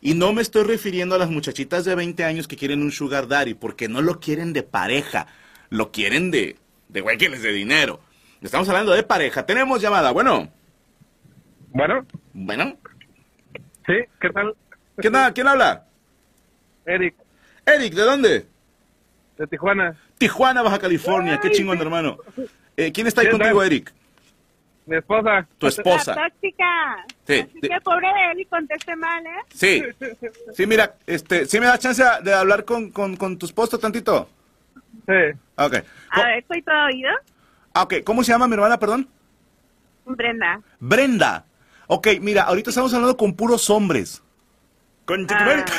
Y 0.00 0.14
no 0.14 0.32
me 0.32 0.40
estoy 0.42 0.64
refiriendo 0.64 1.14
a 1.14 1.18
las 1.18 1.30
muchachitas 1.30 1.84
de 1.84 1.94
20 1.94 2.24
años 2.24 2.48
que 2.48 2.56
quieren 2.56 2.82
un 2.82 2.90
sugar 2.92 3.28
daddy, 3.28 3.54
porque 3.54 3.88
no 3.88 4.00
lo 4.02 4.18
quieren 4.20 4.52
de 4.52 4.62
pareja, 4.62 5.26
lo 5.68 5.92
quieren 5.92 6.30
de, 6.30 6.56
de 6.88 7.00
güey 7.02 7.18
que 7.18 7.28
les 7.28 7.42
dé 7.42 7.52
dinero. 7.52 8.00
Estamos 8.40 8.68
hablando 8.70 8.92
de 8.92 9.02
pareja. 9.02 9.44
Tenemos 9.44 9.82
llamada. 9.82 10.10
Bueno, 10.12 10.50
Bueno, 11.68 12.06
bueno. 12.32 12.76
sí, 13.86 13.92
¿qué 14.20 14.30
tal? 14.30 14.54
¿Quién, 14.96 15.14
ha- 15.16 15.32
¿Quién 15.32 15.46
habla? 15.46 15.86
Eric, 16.86 17.14
Eric, 17.66 17.94
¿de 17.94 18.02
dónde? 18.02 18.46
de 19.38 19.46
Tijuana. 19.46 19.96
Tijuana, 20.18 20.62
Baja 20.62 20.78
California. 20.78 21.38
Qué 21.40 21.50
chingón, 21.50 21.78
hermano. 21.80 22.18
Eh, 22.76 22.90
¿Quién 22.92 23.06
está 23.06 23.20
ahí 23.22 23.28
¿Qué 23.28 23.32
contigo, 23.32 23.58
tal? 23.60 23.66
Eric? 23.66 23.92
Mi 24.86 24.96
esposa. 24.96 25.46
Tu 25.58 25.66
esposa. 25.68 26.14
La 26.14 26.28
tóxica. 26.30 27.04
Sí, 27.26 27.40
Así 27.40 27.58
sí. 27.62 27.68
que 27.68 27.80
pobre 27.82 28.08
de 28.08 28.32
él 28.32 28.40
y 28.40 28.44
conteste 28.46 28.96
mal, 28.96 29.24
¿eh? 29.24 29.30
Sí. 29.54 29.82
Sí, 30.54 30.66
mira, 30.66 30.94
este, 31.06 31.46
¿sí 31.46 31.60
me 31.60 31.66
da 31.66 31.78
chance 31.78 32.02
de 32.22 32.34
hablar 32.34 32.64
con, 32.64 32.90
con, 32.90 33.16
con 33.16 33.38
tu 33.38 33.46
esposo 33.46 33.78
tantito? 33.78 34.28
Sí. 35.06 35.38
Ok. 35.56 35.74
A 36.10 36.22
ver, 36.24 36.44
soy 36.48 36.62
todo 36.62 36.84
oído. 36.86 37.10
Ah, 37.74 37.82
ok. 37.82 37.94
¿Cómo 38.04 38.24
se 38.24 38.32
llama 38.32 38.48
mi 38.48 38.54
hermana, 38.54 38.78
perdón? 38.78 39.08
Brenda. 40.06 40.60
Brenda. 40.80 41.44
Ok, 41.86 42.08
mira, 42.20 42.42
ahorita 42.44 42.70
estamos 42.70 42.92
hablando 42.94 43.16
con 43.16 43.34
puros 43.34 43.68
hombres. 43.70 44.22
Con 45.04 45.26
Ah. 45.30 45.64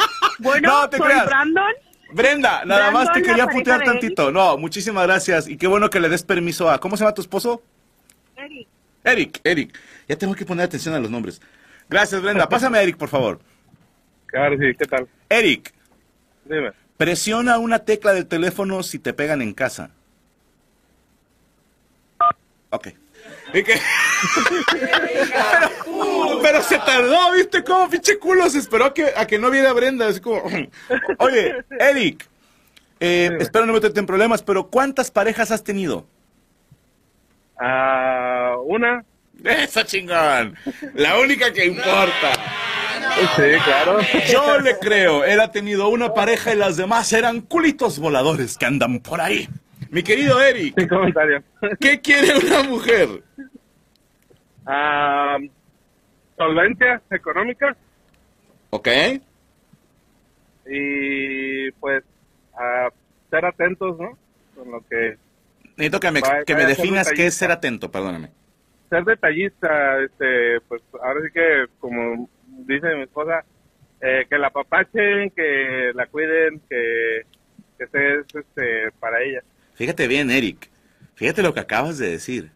Bueno, 0.38 0.68
No 0.70 0.88
te 0.88 0.96
soy 0.96 1.06
creas. 1.08 1.26
Brandon. 1.26 1.72
Brenda, 2.12 2.64
nada 2.64 2.90
más 2.90 3.12
te 3.12 3.22
quería 3.22 3.46
putear 3.46 3.82
tantito. 3.84 4.32
No, 4.32 4.56
muchísimas 4.56 5.06
gracias. 5.06 5.46
Y 5.46 5.56
qué 5.58 5.66
bueno 5.66 5.90
que 5.90 6.00
le 6.00 6.08
des 6.08 6.22
permiso 6.22 6.70
a... 6.70 6.78
¿Cómo 6.80 6.96
se 6.96 7.04
llama 7.04 7.14
tu 7.14 7.20
esposo? 7.20 7.62
Eric. 8.40 8.68
Eric, 9.04 9.40
Eric. 9.44 9.78
Ya 10.08 10.16
tengo 10.16 10.34
que 10.34 10.44
poner 10.44 10.64
atención 10.64 10.94
a 10.94 11.00
los 11.00 11.10
nombres. 11.10 11.40
Gracias, 11.88 12.20
Brenda. 12.22 12.48
Pásame 12.48 12.78
a 12.78 12.82
Eric, 12.82 12.96
por 12.96 13.08
favor. 13.08 13.40
Claro, 14.26 14.56
sí, 14.58 14.74
¿qué 14.78 14.84
tal? 14.86 15.08
Eric, 15.28 15.72
Dime. 16.44 16.72
presiona 16.96 17.58
una 17.58 17.80
tecla 17.80 18.12
del 18.12 18.26
teléfono 18.26 18.82
si 18.82 18.98
te 18.98 19.12
pegan 19.12 19.42
en 19.42 19.52
casa. 19.52 19.90
Ok. 22.70 22.88
¿Y 23.52 23.62
qué? 23.64 23.74
pero, 24.72 26.38
pero 26.42 26.62
se 26.62 26.78
tardó, 26.78 27.32
¿viste 27.32 27.64
cómo 27.64 27.90
pinche 27.90 28.18
culo 28.18 28.48
se 28.48 28.58
esperó 28.58 28.86
a 28.86 28.94
que, 28.94 29.12
a 29.16 29.26
que 29.26 29.38
no 29.38 29.50
viera 29.50 29.72
Brenda? 29.72 30.06
Así 30.06 30.20
como... 30.20 30.42
Oye, 31.18 31.64
Eric, 31.80 32.28
eh, 33.00 33.30
espero 33.40 33.66
no 33.66 33.72
meterte 33.72 33.98
en 33.98 34.06
problemas, 34.06 34.42
pero 34.42 34.68
¿cuántas 34.68 35.10
parejas 35.10 35.50
has 35.50 35.64
tenido? 35.64 36.06
Ah, 37.60 38.56
una. 38.64 39.04
Eso 39.44 39.82
chingón. 39.82 40.54
La 40.94 41.18
única 41.18 41.52
que 41.52 41.66
importa. 41.66 42.32
Sí, 43.36 43.42
claro. 43.64 43.98
Yo 44.30 44.58
le 44.60 44.78
creo. 44.78 45.24
Él 45.24 45.40
ha 45.40 45.50
tenido 45.52 45.88
una 45.88 46.12
pareja 46.14 46.52
y 46.54 46.56
las 46.56 46.76
demás 46.76 47.12
eran 47.12 47.40
culitos 47.42 47.98
voladores 47.98 48.56
que 48.56 48.66
andan 48.66 49.00
por 49.00 49.20
ahí. 49.20 49.48
Mi 49.90 50.02
querido 50.02 50.40
Eric, 50.40 50.88
comentario. 50.88 51.42
¿qué 51.80 52.00
quiere 52.00 52.36
una 52.38 52.62
mujer? 52.62 53.08
Ah, 54.66 55.38
solvencia 56.36 57.02
económica 57.10 57.76
¿Ok? 58.70 58.88
y 60.66 61.70
pues 61.72 62.04
a 62.56 62.88
ser 63.30 63.44
atentos, 63.44 63.98
¿no? 63.98 64.16
Con 64.54 64.70
lo 64.70 64.80
que 64.88 65.16
Necesito 65.80 66.00
que 66.00 66.10
me, 66.10 66.20
Vaya- 66.20 66.44
que 66.44 66.54
me 66.54 66.66
definas 66.66 67.10
qué 67.10 67.26
es 67.26 67.34
ser 67.34 67.50
atento, 67.50 67.90
perdóname. 67.90 68.30
ser 68.88 69.04
detallista, 69.04 70.00
este, 70.02 70.60
pues 70.68 70.82
ahora 71.02 71.20
sí 71.24 71.28
que 71.32 71.66
como 71.78 72.28
dice 72.66 72.94
mi 72.96 73.02
esposa, 73.02 73.44
eh, 74.00 74.26
que 74.28 74.38
la 74.38 74.48
apapachen, 74.48 75.30
que 75.30 75.92
la 75.94 76.06
cuiden, 76.06 76.60
que, 76.68 77.22
que 77.78 77.84
estés 77.84 78.26
este, 78.34 78.90
para 78.98 79.22
ella. 79.22 79.42
Fíjate 79.74 80.06
bien, 80.08 80.30
Eric. 80.30 80.68
Fíjate 81.14 81.42
lo 81.42 81.54
que 81.54 81.60
acabas 81.60 81.98
de 81.98 82.10
decir. 82.10 82.50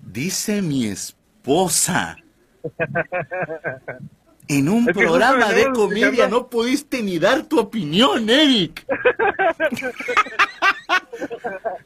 Dice 0.00 0.62
mi 0.62 0.86
esposa. 0.88 2.16
En 4.48 4.68
un 4.68 4.88
Es 4.88 4.96
que 4.96 5.04
programa 5.04 5.52
de 5.52 5.70
comedia 5.72 6.26
no 6.28 6.48
pudiste 6.48 7.02
ni 7.02 7.18
dar 7.18 7.42
tu 7.42 7.58
opinión, 7.60 8.28
Eric. 8.30 8.84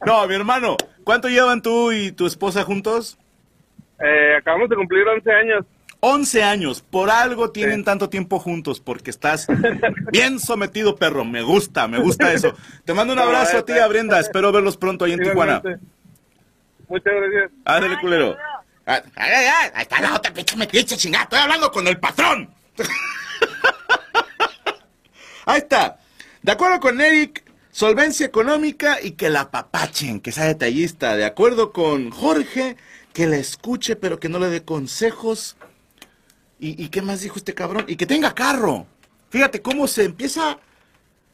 No, 0.05 0.27
mi 0.27 0.35
hermano, 0.35 0.75
¿cuánto 1.03 1.27
llevan 1.29 1.61
tú 1.61 1.91
y 1.91 2.11
tu 2.11 2.25
esposa 2.25 2.63
juntos? 2.63 3.17
Eh, 3.99 4.35
acabamos 4.37 4.69
de 4.69 4.75
cumplir 4.75 5.07
11 5.07 5.31
años. 5.31 5.65
11 6.01 6.43
años. 6.43 6.81
Por 6.81 7.09
algo 7.09 7.51
tienen 7.51 7.79
Sí. 7.79 7.85
tanto 7.85 8.09
tiempo 8.09 8.39
juntos, 8.39 8.81
porque 8.81 9.09
estás 9.09 9.47
bien 10.11 10.39
sometido, 10.39 10.95
perro. 10.97 11.23
Me 11.23 11.41
gusta, 11.41 11.87
me 11.87 11.99
gusta 11.99 12.33
eso. 12.33 12.53
Te 12.83 12.93
mando 12.93 13.13
un 13.13 13.19
abrazo 13.27 13.59
a 13.59 13.65
ti, 13.65 13.73
a 13.73 13.87
Brenda. 13.87 14.19
Espero 14.19 14.51
verlos 14.51 14.75
pronto 14.77 15.05
ahí 15.05 15.13
en 15.13 15.21
Tijuana. 15.21 15.61
Muchas 16.89 17.13
gracias. 17.13 17.51
Ándale, 17.65 17.99
culero. 18.01 18.35
Ah, 18.85 19.01
Ay, 19.15 19.31
ay, 19.31 19.69
ahí 19.73 19.81
está 19.83 20.01
la 20.01 20.15
otra 20.15 20.33
pinche 20.33 20.55
metiche, 20.57 20.97
chingada. 20.97 21.23
Estoy 21.23 21.39
hablando 21.39 21.71
con 21.71 21.87
el 21.87 21.99
patrón. 21.99 22.53
Ahí 25.45 25.59
está. 25.59 25.99
De 26.41 26.51
acuerdo 26.51 26.79
con 26.79 26.99
Eric, 26.99 27.43
solvencia 27.71 28.25
económica 28.25 29.01
y 29.01 29.11
que 29.11 29.29
la 29.29 29.51
papachen, 29.51 30.19
que 30.19 30.31
sea 30.31 30.45
detallista. 30.45 31.15
De 31.15 31.25
acuerdo 31.25 31.71
con 31.71 32.11
Jorge, 32.11 32.75
que 33.13 33.27
la 33.27 33.37
escuche, 33.37 33.95
pero 33.95 34.19
que 34.19 34.29
no 34.29 34.39
le 34.39 34.49
dé 34.49 34.63
consejos. 34.63 35.55
¿Y, 36.59 36.81
y 36.81 36.89
qué 36.89 37.01
más 37.01 37.21
dijo 37.21 37.37
este 37.37 37.53
cabrón? 37.53 37.85
Y 37.87 37.95
que 37.95 38.05
tenga 38.05 38.33
carro. 38.35 38.85
Fíjate 39.29 39.61
cómo 39.61 39.87
se 39.87 40.03
empieza. 40.05 40.59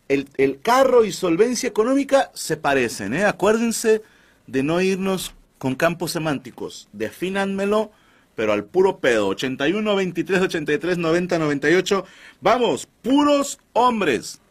El, 0.08 0.28
el 0.38 0.60
carro 0.62 1.06
y 1.06 1.12
solvencia 1.12 1.70
económica 1.70 2.32
se 2.34 2.58
parecen, 2.58 3.14
¿eh? 3.14 3.26
Acuérdense 3.26 4.02
de 4.48 4.64
no 4.64 4.82
irnos 4.82 5.36
con 5.60 5.76
campos 5.76 6.12
semánticos. 6.12 6.90
Defínanmelo, 6.94 7.92
pero 8.34 8.54
al 8.54 8.64
puro 8.66 9.00
pedo. 9.00 9.28
81, 9.28 9.96
23, 9.96 10.42
83, 10.42 10.98
90, 10.98 11.38
98. 11.38 12.06
Vamos, 12.42 12.88
puros 13.04 13.60
hombres. 13.74 14.42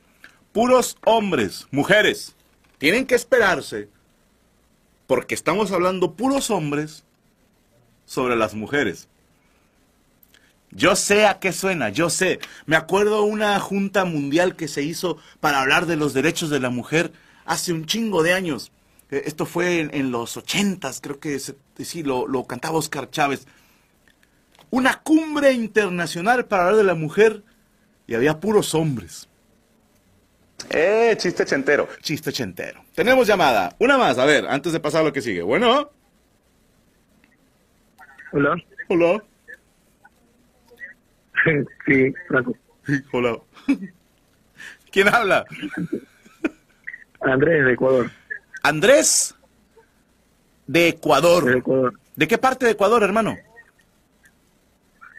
Puros 0.52 0.96
hombres. 1.04 1.66
Mujeres. 1.72 2.36
Tienen 2.78 3.06
que 3.06 3.16
esperarse. 3.16 3.88
Porque 5.08 5.34
estamos 5.34 5.72
hablando 5.72 6.14
puros 6.14 6.50
hombres 6.50 7.04
sobre 8.04 8.36
las 8.36 8.54
mujeres. 8.54 9.08
Yo 10.70 10.96
sé 10.96 11.26
a 11.26 11.38
qué 11.40 11.52
suena, 11.52 11.88
yo 11.88 12.10
sé. 12.10 12.40
Me 12.66 12.76
acuerdo 12.76 13.22
una 13.22 13.58
junta 13.58 14.04
mundial 14.04 14.54
que 14.54 14.68
se 14.68 14.82
hizo 14.82 15.16
para 15.40 15.62
hablar 15.62 15.86
de 15.86 15.96
los 15.96 16.12
derechos 16.12 16.50
de 16.50 16.60
la 16.60 16.68
mujer 16.68 17.10
hace 17.46 17.72
un 17.72 17.86
chingo 17.86 18.22
de 18.22 18.34
años. 18.34 18.70
Eh, 19.10 19.22
Esto 19.26 19.46
fue 19.46 19.80
en, 19.80 19.94
en 19.94 20.10
los 20.10 20.36
ochentas, 20.36 21.00
creo 21.00 21.18
que 21.18 21.38
se- 21.38 21.56
sí, 21.78 22.02
lo, 22.02 22.26
lo 22.26 22.44
cantaba 22.46 22.78
Oscar 22.78 23.10
Chávez. 23.10 23.46
Una 24.70 25.00
cumbre 25.00 25.52
internacional 25.52 26.44
para 26.46 26.64
hablar 26.64 26.76
de 26.76 26.84
la 26.84 26.94
mujer 26.94 27.42
y 28.06 28.14
había 28.14 28.38
puros 28.40 28.74
hombres. 28.74 29.28
Eh, 30.70 31.14
chiste 31.18 31.44
chentero. 31.46 31.88
Chiste 32.02 32.32
chentero. 32.32 32.84
Tenemos 32.94 33.26
llamada. 33.26 33.74
Una 33.78 33.96
más, 33.96 34.18
a 34.18 34.24
ver, 34.26 34.46
antes 34.48 34.72
de 34.72 34.80
pasar 34.80 35.00
a 35.00 35.04
lo 35.04 35.12
que 35.12 35.22
sigue. 35.22 35.40
Bueno. 35.42 35.90
Hola. 38.32 38.56
Hola. 38.88 39.22
Sí, 41.86 42.12
Franco. 42.26 42.54
Hola. 43.12 43.38
¿Quién 44.90 45.08
habla? 45.08 45.44
Andrés 47.20 47.64
de 47.64 47.72
Ecuador. 47.72 48.10
Andrés 48.62 49.34
de 50.66 50.88
Ecuador. 50.88 51.56
Ecuador. 51.56 51.94
¿De 52.16 52.28
qué 52.28 52.38
parte 52.38 52.66
de 52.66 52.72
Ecuador, 52.72 53.02
hermano? 53.02 53.36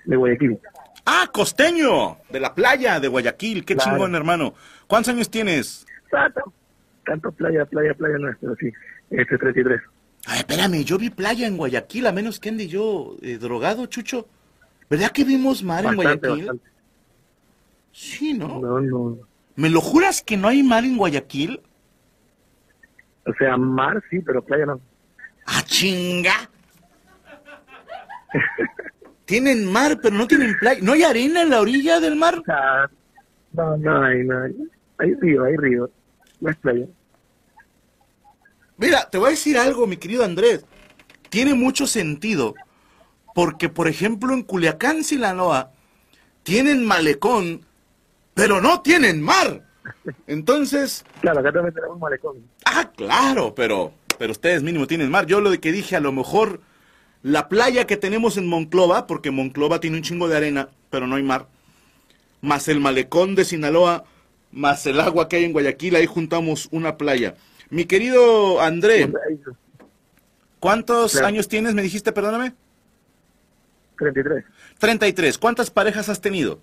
De 0.05 0.15
Guayaquil. 0.15 0.59
Ah, 1.05 1.29
costeño, 1.31 2.17
de 2.29 2.39
la 2.39 2.53
playa 2.53 2.99
de 2.99 3.07
Guayaquil. 3.07 3.65
Qué 3.65 3.75
Claro. 3.75 3.91
chingón, 3.91 4.15
hermano. 4.15 4.53
¿Cuántos 4.87 5.13
años 5.13 5.29
tienes? 5.29 5.85
Tanto. 6.11 6.53
Tanto 7.05 7.31
playa, 7.31 7.65
playa, 7.65 7.93
playa 7.95 8.17
no 8.19 8.29
es, 8.29 8.37
pero 8.39 8.55
sí. 8.59 8.71
Este 9.09 9.37
33. 9.37 9.81
Ay, 10.27 10.39
espérame, 10.39 10.83
yo 10.83 10.97
vi 10.97 11.09
playa 11.09 11.47
en 11.47 11.57
Guayaquil, 11.57 12.05
a 12.05 12.11
menos 12.11 12.39
que 12.39 12.49
ande 12.49 12.67
yo 12.67 13.15
eh, 13.21 13.37
drogado, 13.37 13.85
Chucho. 13.87 14.27
¿Verdad 14.89 15.11
que 15.11 15.23
vimos 15.23 15.63
mar 15.63 15.85
en 15.85 15.95
Guayaquil? 15.95 16.29
bastante. 16.45 16.69
Sí, 17.91 18.33
¿no? 18.33 18.59
No, 18.59 18.79
no. 18.81 19.17
¿Me 19.55 19.69
lo 19.69 19.81
juras 19.81 20.21
que 20.21 20.37
no 20.37 20.47
hay 20.47 20.61
mar 20.61 20.83
en 20.85 20.97
Guayaquil? 20.97 21.61
O 23.25 23.33
sea, 23.37 23.57
mar 23.57 24.01
sí, 24.09 24.19
pero 24.19 24.43
playa 24.43 24.65
no. 24.65 24.81
¡Ah, 25.45 25.61
chinga! 25.65 26.49
Tienen 29.25 29.71
mar, 29.71 29.99
pero 30.01 30.15
no 30.15 30.27
tienen 30.27 30.55
playa. 30.57 30.79
¿No 30.81 30.93
hay 30.93 31.03
arena 31.03 31.41
en 31.43 31.49
la 31.49 31.61
orilla 31.61 31.99
del 31.99 32.15
mar? 32.15 32.41
No, 33.53 33.77
no 33.77 34.03
hay, 34.03 34.23
no 34.23 34.43
hay. 34.43 34.55
Hay 34.97 35.13
río, 35.15 35.43
hay 35.43 35.55
río. 35.57 35.89
No 36.39 36.49
es 36.49 36.57
playa. 36.57 36.85
Mira, 38.77 39.09
te 39.09 39.17
voy 39.17 39.27
a 39.27 39.31
decir 39.31 39.57
algo, 39.57 39.85
mi 39.87 39.97
querido 39.97 40.23
Andrés. 40.23 40.65
Tiene 41.29 41.53
mucho 41.53 41.85
sentido. 41.85 42.55
Porque, 43.35 43.69
por 43.69 43.87
ejemplo, 43.87 44.33
en 44.33 44.43
Culiacán, 44.43 45.03
Sinaloa, 45.03 45.71
tienen 46.43 46.85
malecón, 46.85 47.65
pero 48.33 48.61
no 48.61 48.81
tienen 48.81 49.21
mar. 49.21 49.68
Entonces, 50.27 51.05
Claro, 51.21 51.39
acá 51.39 51.51
también 51.51 51.73
tenemos 51.73 51.99
malecón. 51.99 52.37
ah, 52.65 52.91
claro, 52.95 53.53
pero, 53.55 53.93
pero 54.17 54.31
ustedes 54.31 54.63
mínimo 54.63 54.87
tienen 54.87 55.09
mar. 55.09 55.25
Yo 55.25 55.41
lo 55.41 55.49
de 55.51 55.59
que 55.59 55.71
dije, 55.71 55.95
a 55.95 55.99
lo 55.99 56.11
mejor 56.11 56.61
la 57.23 57.49
playa 57.49 57.85
que 57.85 57.97
tenemos 57.97 58.37
en 58.37 58.47
Monclova, 58.47 59.07
porque 59.07 59.31
Monclova 59.31 59.79
tiene 59.79 59.97
un 59.97 60.03
chingo 60.03 60.27
de 60.27 60.37
arena, 60.37 60.69
pero 60.89 61.05
no 61.07 61.15
hay 61.15 61.23
mar, 61.23 61.47
más 62.41 62.67
el 62.67 62.79
malecón 62.79 63.35
de 63.35 63.43
Sinaloa, 63.45 64.05
más 64.51 64.85
el 64.85 64.99
agua 64.99 65.27
que 65.27 65.35
hay 65.37 65.43
en 65.45 65.51
Guayaquil, 65.53 65.95
ahí 65.95 66.05
juntamos 66.05 66.69
una 66.71 66.97
playa. 66.97 67.35
Mi 67.69 67.85
querido 67.85 68.61
André, 68.61 69.11
¿cuántos 70.59 71.11
Claro. 71.11 71.27
años 71.27 71.47
tienes, 71.47 71.73
me 71.73 71.81
dijiste, 71.81 72.11
perdóname? 72.11 72.53
33. 73.97 74.45
33. 74.77 75.37
¿Cuántas 75.37 75.69
parejas 75.69 76.07
has 76.09 76.21
tenido? 76.21 76.59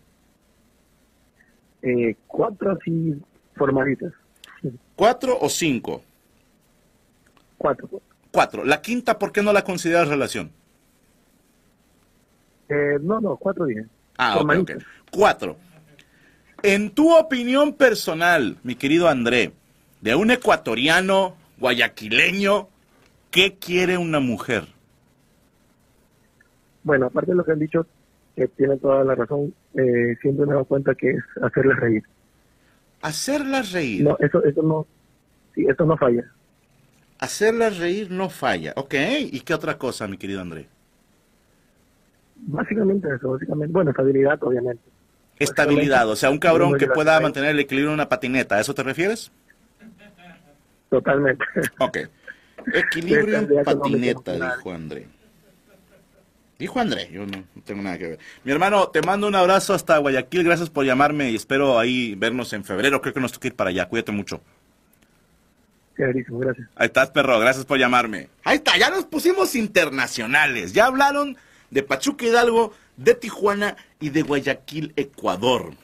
Eh, 1.86 2.16
cuatro 2.26 2.72
así 2.72 3.14
formalitas. 3.54 4.12
¿Cuatro 4.96 5.38
o 5.40 5.48
cinco? 5.48 6.02
Cuatro. 7.56 7.88
Cuatro. 8.32 8.64
La 8.64 8.82
quinta, 8.82 9.16
¿por 9.16 9.30
qué 9.30 9.40
no 9.40 9.52
la 9.52 9.62
consideras 9.62 10.08
relación? 10.08 10.50
Eh, 12.68 12.98
no, 13.00 13.20
no, 13.20 13.36
cuatro 13.36 13.66
días. 13.66 13.86
Ah, 14.18 14.30
ok, 14.30 14.34
ok. 14.34 14.38
Formalitas. 14.38 14.82
Cuatro. 15.12 15.56
En 16.64 16.90
tu 16.90 17.14
opinión 17.14 17.74
personal, 17.74 18.56
mi 18.64 18.74
querido 18.74 19.08
André, 19.08 19.52
de 20.00 20.16
un 20.16 20.32
ecuatoriano 20.32 21.36
guayaquileño, 21.58 22.66
¿qué 23.30 23.54
quiere 23.54 23.96
una 23.96 24.18
mujer? 24.18 24.66
Bueno, 26.82 27.06
aparte 27.06 27.30
de 27.30 27.36
lo 27.36 27.44
que 27.44 27.52
han 27.52 27.60
dicho, 27.60 27.86
que 28.34 28.48
tiene 28.48 28.76
toda 28.76 29.04
la 29.04 29.14
razón, 29.14 29.54
eh, 29.76 30.16
siempre 30.20 30.46
me 30.46 30.52
he 30.52 30.54
dado 30.54 30.64
cuenta 30.64 30.94
que 30.94 31.10
es 31.10 31.24
hacerles 31.42 31.76
reír. 31.76 32.02
Hacerlas 33.02 33.72
reír. 33.72 34.02
No, 34.02 34.16
eso, 34.20 34.42
eso 34.44 34.62
no, 34.62 34.86
sí, 35.54 35.66
eso 35.68 35.84
no 35.84 35.96
falla. 35.96 36.24
Hacerlas 37.18 37.78
reír 37.78 38.10
no 38.10 38.28
falla. 38.28 38.72
Ok. 38.76 38.94
¿Y 39.20 39.40
qué 39.40 39.54
otra 39.54 39.78
cosa, 39.78 40.06
mi 40.06 40.18
querido 40.18 40.40
André? 40.40 40.68
Básicamente 42.36 43.08
eso, 43.14 43.32
básicamente, 43.32 43.72
bueno, 43.72 43.90
estabilidad, 43.90 44.42
obviamente. 44.42 44.82
Estabilidad. 45.38 46.08
O 46.08 46.16
sea, 46.16 46.30
un 46.30 46.38
cabrón 46.38 46.78
que 46.78 46.86
pueda 46.86 47.18
mantener 47.20 47.50
el 47.50 47.60
equilibrio 47.60 47.90
en 47.90 47.94
una 47.94 48.08
patineta. 48.08 48.56
¿A 48.56 48.60
eso 48.60 48.74
te 48.74 48.82
refieres? 48.82 49.30
Totalmente. 50.90 51.44
Ok. 51.78 51.98
Equilibrio 52.74 53.38
en 53.38 53.64
patineta, 53.64 54.32
dijo 54.32 54.72
André. 54.72 55.06
Dijo 56.58 56.80
André, 56.80 57.10
yo 57.12 57.26
no, 57.26 57.44
no 57.54 57.62
tengo 57.62 57.82
nada 57.82 57.98
que 57.98 58.06
ver. 58.08 58.18
Mi 58.44 58.52
hermano, 58.52 58.88
te 58.88 59.02
mando 59.02 59.26
un 59.26 59.34
abrazo 59.34 59.74
hasta 59.74 59.98
Guayaquil, 59.98 60.42
gracias 60.42 60.70
por 60.70 60.86
llamarme 60.86 61.30
y 61.30 61.36
espero 61.36 61.78
ahí 61.78 62.14
vernos 62.14 62.52
en 62.54 62.64
febrero. 62.64 63.02
Creo 63.02 63.12
que 63.12 63.20
nos 63.20 63.32
toca 63.32 63.48
ir 63.48 63.54
para 63.54 63.70
allá, 63.70 63.88
cuídate 63.88 64.12
mucho. 64.12 64.40
Clarísimo, 65.94 66.38
gracias. 66.38 66.68
Ahí 66.74 66.86
estás, 66.86 67.10
perro, 67.10 67.38
gracias 67.38 67.64
por 67.66 67.78
llamarme. 67.78 68.28
Ahí 68.44 68.56
está, 68.56 68.76
ya 68.78 68.88
nos 68.90 69.04
pusimos 69.04 69.54
internacionales. 69.54 70.72
Ya 70.72 70.86
hablaron 70.86 71.36
de 71.70 71.82
Pachuca 71.82 72.24
Hidalgo, 72.24 72.72
de 72.96 73.14
Tijuana 73.14 73.76
y 74.00 74.10
de 74.10 74.22
Guayaquil, 74.22 74.94
Ecuador. 74.96 75.74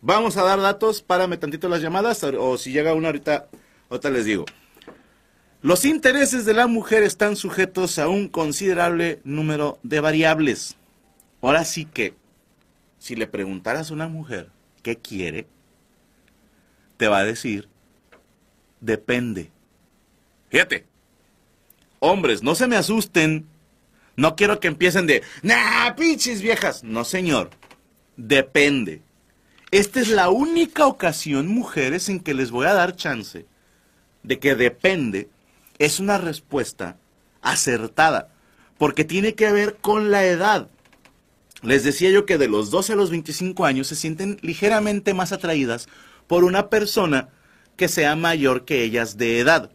Vamos 0.00 0.36
a 0.36 0.42
dar 0.42 0.60
datos, 0.60 1.02
párame 1.02 1.36
tantito 1.36 1.68
las 1.68 1.80
llamadas, 1.80 2.24
o 2.24 2.58
si 2.58 2.72
llega 2.72 2.94
una 2.94 3.08
ahorita, 3.08 3.46
ahorita 3.90 4.10
les 4.10 4.24
digo. 4.24 4.44
Los 5.62 5.84
intereses 5.84 6.44
de 6.44 6.54
la 6.54 6.66
mujer 6.66 7.04
están 7.04 7.36
sujetos 7.36 8.00
a 8.00 8.08
un 8.08 8.26
considerable 8.26 9.20
número 9.22 9.78
de 9.84 10.00
variables. 10.00 10.76
Ahora 11.40 11.64
sí 11.64 11.84
que, 11.84 12.14
si 12.98 13.14
le 13.14 13.28
preguntaras 13.28 13.90
a 13.90 13.94
una 13.94 14.08
mujer 14.08 14.50
qué 14.82 14.96
quiere, 14.96 15.46
te 16.96 17.06
va 17.06 17.18
a 17.18 17.24
decir, 17.24 17.68
depende. 18.80 19.52
Fíjate, 20.48 20.84
hombres, 22.00 22.42
no 22.42 22.56
se 22.56 22.66
me 22.66 22.74
asusten. 22.74 23.46
No 24.16 24.34
quiero 24.34 24.58
que 24.58 24.66
empiecen 24.66 25.06
de, 25.06 25.22
nah, 25.44 25.94
pinches 25.94 26.42
viejas. 26.42 26.82
No, 26.82 27.04
señor, 27.04 27.50
depende. 28.16 29.00
Esta 29.70 30.00
es 30.00 30.08
la 30.08 30.28
única 30.28 30.88
ocasión, 30.88 31.46
mujeres, 31.46 32.08
en 32.08 32.18
que 32.18 32.34
les 32.34 32.50
voy 32.50 32.66
a 32.66 32.74
dar 32.74 32.96
chance 32.96 33.46
de 34.24 34.38
que 34.40 34.56
depende 34.56 35.30
es 35.84 35.98
una 35.98 36.16
respuesta 36.16 36.96
acertada, 37.40 38.28
porque 38.78 39.04
tiene 39.04 39.34
que 39.34 39.50
ver 39.50 39.78
con 39.80 40.12
la 40.12 40.24
edad. 40.24 40.68
Les 41.62 41.82
decía 41.82 42.10
yo 42.10 42.24
que 42.24 42.38
de 42.38 42.46
los 42.46 42.70
12 42.70 42.92
a 42.92 42.96
los 42.96 43.10
25 43.10 43.64
años 43.64 43.88
se 43.88 43.96
sienten 43.96 44.38
ligeramente 44.42 45.12
más 45.12 45.32
atraídas 45.32 45.88
por 46.28 46.44
una 46.44 46.68
persona 46.68 47.30
que 47.76 47.88
sea 47.88 48.14
mayor 48.14 48.64
que 48.64 48.84
ellas 48.84 49.16
de 49.16 49.40
edad. 49.40 49.72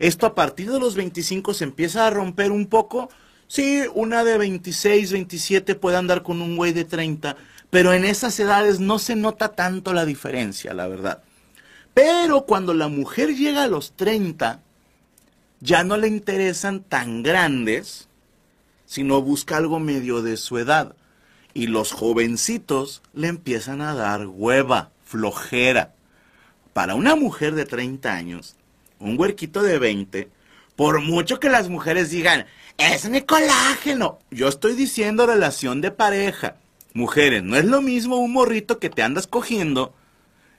Esto 0.00 0.26
a 0.26 0.34
partir 0.34 0.72
de 0.72 0.80
los 0.80 0.96
25 0.96 1.54
se 1.54 1.62
empieza 1.62 2.06
a 2.06 2.10
romper 2.10 2.50
un 2.50 2.66
poco. 2.66 3.08
Sí, 3.46 3.82
una 3.94 4.24
de 4.24 4.38
26, 4.38 5.12
27 5.12 5.76
puede 5.76 5.98
andar 5.98 6.24
con 6.24 6.42
un 6.42 6.56
güey 6.56 6.72
de 6.72 6.84
30, 6.84 7.36
pero 7.70 7.92
en 7.92 8.04
esas 8.04 8.40
edades 8.40 8.80
no 8.80 8.98
se 8.98 9.14
nota 9.14 9.50
tanto 9.50 9.92
la 9.92 10.04
diferencia, 10.04 10.74
la 10.74 10.88
verdad. 10.88 11.22
Pero 11.94 12.44
cuando 12.44 12.74
la 12.74 12.88
mujer 12.88 13.36
llega 13.36 13.62
a 13.62 13.68
los 13.68 13.92
30, 13.94 14.63
ya 15.64 15.82
no 15.82 15.96
le 15.96 16.08
interesan 16.08 16.82
tan 16.82 17.22
grandes, 17.22 18.06
sino 18.84 19.22
busca 19.22 19.56
algo 19.56 19.80
medio 19.80 20.20
de 20.20 20.36
su 20.36 20.58
edad. 20.58 20.94
Y 21.54 21.68
los 21.68 21.90
jovencitos 21.90 23.02
le 23.14 23.28
empiezan 23.28 23.80
a 23.80 23.94
dar 23.94 24.26
hueva, 24.26 24.90
flojera. 25.06 25.94
Para 26.74 26.94
una 26.94 27.16
mujer 27.16 27.54
de 27.54 27.64
30 27.64 28.12
años, 28.12 28.56
un 28.98 29.18
huerquito 29.18 29.62
de 29.62 29.78
20, 29.78 30.28
por 30.76 31.00
mucho 31.00 31.40
que 31.40 31.48
las 31.48 31.70
mujeres 31.70 32.10
digan, 32.10 32.44
es 32.76 33.08
mi 33.08 33.22
colágeno, 33.22 34.18
yo 34.30 34.48
estoy 34.48 34.74
diciendo 34.74 35.26
relación 35.26 35.80
de 35.80 35.92
pareja. 35.92 36.56
Mujeres, 36.92 37.42
no 37.42 37.56
es 37.56 37.64
lo 37.64 37.80
mismo 37.80 38.16
un 38.16 38.34
morrito 38.34 38.78
que 38.78 38.90
te 38.90 39.02
andas 39.02 39.26
cogiendo 39.26 39.94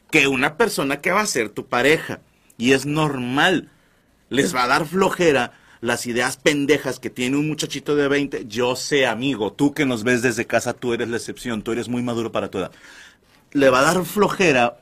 que 0.09 0.27
una 0.27 0.57
persona 0.57 0.99
que 0.99 1.11
va 1.11 1.21
a 1.21 1.27
ser 1.27 1.49
tu 1.49 1.67
pareja. 1.67 2.21
Y 2.57 2.71
es 2.71 2.87
normal 2.87 3.69
les 4.29 4.55
va 4.55 4.63
a 4.63 4.67
dar 4.67 4.85
flojera 4.85 5.53
las 5.81 6.07
ideas 6.07 6.37
pendejas 6.37 6.99
que 6.99 7.09
tiene 7.09 7.37
un 7.37 7.47
muchachito 7.47 7.95
de 7.95 8.07
20. 8.07 8.45
Yo 8.47 8.75
sé, 8.75 9.05
amigo, 9.05 9.53
tú 9.53 9.73
que 9.73 9.85
nos 9.85 10.03
ves 10.03 10.21
desde 10.21 10.45
casa, 10.45 10.73
tú 10.73 10.93
eres 10.93 11.09
la 11.09 11.17
excepción, 11.17 11.61
tú 11.61 11.71
eres 11.71 11.89
muy 11.89 12.01
maduro 12.01 12.31
para 12.31 12.49
tu 12.49 12.57
edad. 12.57 12.71
Le 13.51 13.69
va 13.69 13.79
a 13.79 13.93
dar 13.93 14.05
flojera 14.05 14.79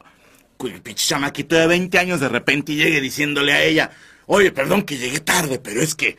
el 0.71 0.81
pinche 0.81 1.07
chamaquito 1.07 1.55
de 1.55 1.67
20 1.67 1.97
años 1.99 2.19
de 2.19 2.29
repente 2.29 2.75
llegue 2.75 3.01
diciéndole 3.01 3.53
a 3.53 3.63
ella, 3.63 3.91
oye, 4.25 4.51
perdón 4.51 4.83
que 4.83 4.97
llegué 4.97 5.19
tarde, 5.19 5.59
pero 5.59 5.81
es 5.81 5.95
que 5.95 6.17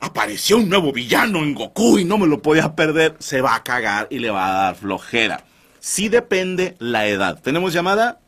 apareció 0.00 0.58
un 0.58 0.68
nuevo 0.68 0.92
villano 0.92 1.40
en 1.40 1.54
Goku 1.54 1.98
y 1.98 2.04
no 2.04 2.18
me 2.18 2.26
lo 2.26 2.42
podía 2.42 2.74
perder. 2.74 3.16
Se 3.18 3.40
va 3.40 3.54
a 3.54 3.64
cagar 3.64 4.06
y 4.10 4.18
le 4.18 4.30
va 4.30 4.46
a 4.46 4.64
dar 4.64 4.76
flojera. 4.76 5.44
Sí 5.80 6.08
depende 6.08 6.76
la 6.78 7.06
edad. 7.06 7.40
¿Tenemos 7.40 7.72
llamada? 7.72 8.20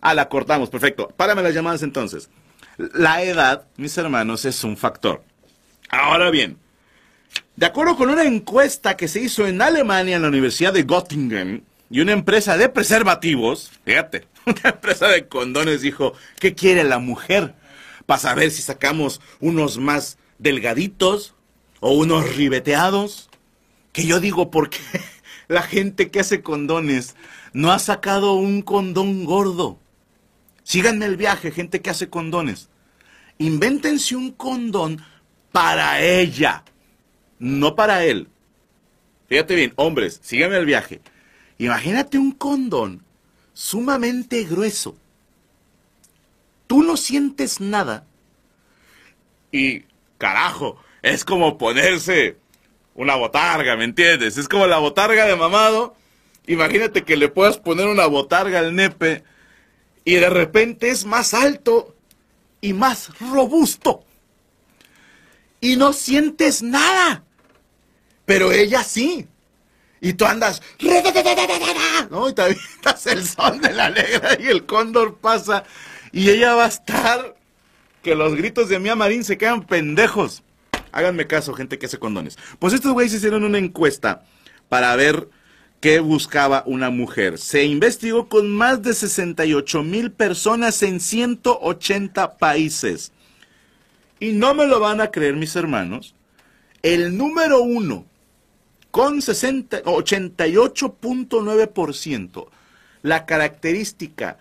Ah, 0.00 0.14
la 0.14 0.28
cortamos, 0.28 0.70
perfecto. 0.70 1.08
Párame 1.16 1.42
las 1.42 1.54
llamadas 1.54 1.82
entonces. 1.82 2.28
La 2.76 3.22
edad, 3.22 3.66
mis 3.76 3.96
hermanos, 3.98 4.44
es 4.44 4.64
un 4.64 4.76
factor. 4.76 5.22
Ahora 5.90 6.30
bien, 6.30 6.58
de 7.56 7.66
acuerdo 7.66 7.96
con 7.96 8.10
una 8.10 8.24
encuesta 8.24 8.96
que 8.96 9.06
se 9.06 9.20
hizo 9.20 9.46
en 9.46 9.62
Alemania 9.62 10.16
en 10.16 10.22
la 10.22 10.28
Universidad 10.28 10.72
de 10.72 10.82
Göttingen 10.82 11.64
y 11.88 12.00
una 12.00 12.12
empresa 12.12 12.56
de 12.56 12.68
preservativos, 12.68 13.70
fíjate, 13.84 14.26
una 14.46 14.70
empresa 14.70 15.08
de 15.08 15.28
condones 15.28 15.82
dijo, 15.82 16.14
¿qué 16.40 16.54
quiere 16.54 16.82
la 16.82 16.98
mujer? 16.98 17.54
Para 18.06 18.20
saber 18.20 18.50
si 18.50 18.60
sacamos 18.60 19.20
unos 19.40 19.78
más 19.78 20.18
delgaditos 20.38 21.34
o 21.80 21.92
unos 21.92 22.34
ribeteados. 22.36 23.30
Que 23.92 24.04
yo 24.04 24.18
digo, 24.18 24.50
¿por 24.50 24.70
qué 24.70 24.80
la 25.48 25.62
gente 25.62 26.10
que 26.10 26.20
hace 26.20 26.42
condones 26.42 27.14
no 27.52 27.70
ha 27.70 27.78
sacado 27.78 28.32
un 28.32 28.62
condón 28.62 29.24
gordo? 29.24 29.78
Síganme 30.64 31.04
el 31.04 31.16
viaje, 31.16 31.52
gente 31.52 31.80
que 31.80 31.90
hace 31.90 32.08
condones. 32.08 32.68
Invéntense 33.38 34.16
un 34.16 34.32
condón 34.32 35.04
para 35.52 36.00
ella, 36.00 36.64
no 37.38 37.76
para 37.76 38.04
él. 38.04 38.28
Fíjate 39.28 39.54
bien, 39.54 39.72
hombres, 39.76 40.20
síganme 40.22 40.56
el 40.56 40.66
viaje. 40.66 41.00
Imagínate 41.58 42.18
un 42.18 42.32
condón 42.32 43.04
sumamente 43.52 44.44
grueso. 44.44 44.96
Tú 46.66 46.82
no 46.82 46.96
sientes 46.96 47.60
nada. 47.60 48.06
Y, 49.52 49.84
carajo, 50.18 50.82
es 51.02 51.24
como 51.24 51.58
ponerse 51.58 52.38
una 52.94 53.16
botarga, 53.16 53.76
¿me 53.76 53.84
entiendes? 53.84 54.38
Es 54.38 54.48
como 54.48 54.66
la 54.66 54.78
botarga 54.78 55.26
de 55.26 55.36
mamado. 55.36 55.94
Imagínate 56.46 57.04
que 57.04 57.16
le 57.16 57.28
puedas 57.28 57.58
poner 57.58 57.86
una 57.86 58.06
botarga 58.06 58.60
al 58.60 58.74
nepe 58.74 59.24
y 60.04 60.14
de 60.14 60.30
repente 60.30 60.90
es 60.90 61.04
más 61.04 61.34
alto 61.34 61.96
y 62.60 62.72
más 62.72 63.18
robusto. 63.18 64.04
Y 65.60 65.76
no 65.76 65.92
sientes 65.92 66.62
nada. 66.62 67.24
Pero 68.26 68.52
ella 68.52 68.82
sí. 68.84 69.26
Y 70.00 70.12
tú 70.12 70.26
andas, 70.26 70.60
¿no? 72.10 72.28
Y 72.28 72.34
te 72.34 72.42
avientas 72.42 73.06
el 73.06 73.26
son 73.26 73.60
de 73.60 73.72
la 73.72 73.88
negra 73.88 74.36
y 74.38 74.48
el 74.48 74.66
cóndor 74.66 75.16
pasa. 75.16 75.64
Y 76.12 76.28
ella 76.28 76.54
va 76.54 76.66
a 76.66 76.68
estar 76.68 77.36
que 78.02 78.14
los 78.14 78.34
gritos 78.34 78.68
de 78.68 78.78
Mía 78.78 78.96
Marín 78.96 79.24
se 79.24 79.38
quedan 79.38 79.64
pendejos. 79.64 80.42
Háganme 80.92 81.26
caso, 81.26 81.54
gente 81.54 81.78
que 81.78 81.86
hace 81.86 81.98
condones. 81.98 82.38
Pues 82.58 82.74
estos 82.74 82.92
güeyes 82.92 83.14
hicieron 83.14 83.44
una 83.44 83.58
encuesta 83.58 84.24
para 84.68 84.94
ver 84.94 85.28
qué 85.84 86.00
buscaba 86.00 86.64
una 86.64 86.88
mujer. 86.88 87.36
Se 87.36 87.64
investigó 87.64 88.30
con 88.30 88.50
más 88.50 88.82
de 88.82 88.94
68 88.94 89.82
mil 89.82 90.10
personas 90.10 90.82
en 90.82 90.98
180 90.98 92.38
países. 92.38 93.12
Y 94.18 94.32
no 94.32 94.54
me 94.54 94.66
lo 94.66 94.80
van 94.80 95.02
a 95.02 95.10
creer 95.10 95.36
mis 95.36 95.54
hermanos. 95.56 96.14
El 96.82 97.18
número 97.18 97.60
uno, 97.60 98.06
con 98.90 99.20
60 99.20 99.82
88.9%, 99.82 102.48
la 103.02 103.26
característica 103.26 104.38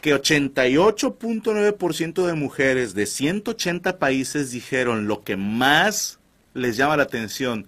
que 0.00 0.14
88.9% 0.14 2.26
de 2.26 2.32
mujeres 2.32 2.94
de 2.94 3.04
180 3.04 3.98
países 3.98 4.50
dijeron 4.50 5.08
lo 5.08 5.24
que 5.24 5.36
más 5.36 6.20
les 6.54 6.78
llama 6.78 6.96
la 6.96 7.02
atención 7.02 7.66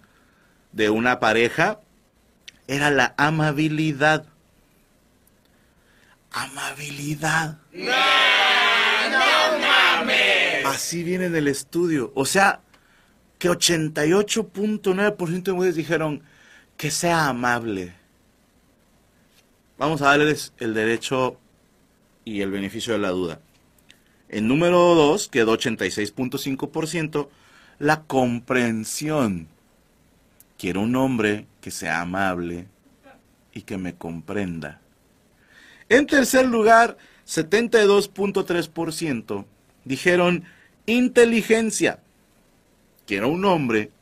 de 0.72 0.88
una 0.88 1.20
pareja 1.20 1.80
era 2.68 2.90
la 2.90 3.14
amabilidad. 3.16 4.26
Amabilidad. 6.30 7.58
No, 7.72 7.86
no 9.10 9.58
mames. 9.58 10.64
Así 10.66 11.02
viene 11.02 11.24
en 11.26 11.34
el 11.34 11.48
estudio. 11.48 12.12
O 12.14 12.24
sea, 12.26 12.60
que 13.38 13.48
88.9% 13.48 15.42
de 15.42 15.52
mujeres 15.52 15.74
dijeron 15.74 16.22
que 16.76 16.90
sea 16.90 17.28
amable. 17.28 17.94
Vamos 19.78 20.02
a 20.02 20.06
darles 20.06 20.52
el 20.58 20.74
derecho 20.74 21.38
y 22.24 22.42
el 22.42 22.50
beneficio 22.50 22.92
de 22.92 22.98
la 22.98 23.10
duda. 23.10 23.40
En 24.28 24.46
número 24.46 24.94
2 24.94 25.28
quedó 25.28 25.56
86.5% 25.56 27.28
la 27.78 28.02
comprensión. 28.02 29.48
Quiero 30.58 30.82
un 30.82 30.94
hombre 30.96 31.46
que 31.60 31.70
sea 31.70 32.00
amable 32.00 32.66
y 33.54 33.62
que 33.62 33.78
me 33.78 33.94
comprenda. 33.94 34.80
En 35.88 36.06
tercer 36.06 36.46
lugar, 36.46 36.98
72.3% 37.26 39.44
dijeron 39.84 40.42
inteligencia. 40.86 42.00
Quiero 43.06 43.28
un 43.28 43.44
hombre 43.44 43.92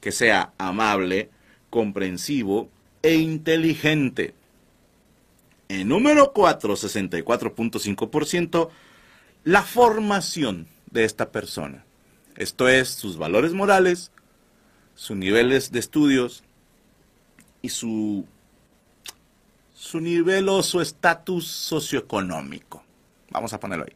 que 0.00 0.12
sea 0.12 0.52
amable, 0.58 1.30
comprensivo 1.70 2.68
e 3.02 3.16
inteligente. 3.16 4.34
En 5.68 5.88
número 5.88 6.32
4, 6.32 6.76
64.5%, 6.76 8.68
la 9.42 9.62
formación 9.62 10.68
de 10.90 11.04
esta 11.04 11.32
persona. 11.32 11.84
Esto 12.36 12.68
es 12.68 12.90
sus 12.90 13.16
valores 13.16 13.52
morales, 13.52 14.12
sus 14.96 15.16
niveles 15.16 15.70
de 15.70 15.78
estudios 15.78 16.42
y 17.62 17.68
su, 17.68 18.26
su 19.74 20.00
nivel 20.00 20.48
o 20.48 20.62
su 20.64 20.80
estatus 20.80 21.46
socioeconómico. 21.46 22.82
Vamos 23.30 23.52
a 23.52 23.60
ponerlo 23.60 23.84
ahí. 23.84 23.94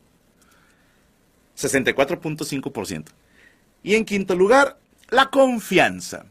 64.5%. 1.56 3.06
Y 3.82 3.94
en 3.94 4.04
quinto 4.04 4.36
lugar, 4.36 4.78
la 5.08 5.30
confianza. 5.30 6.26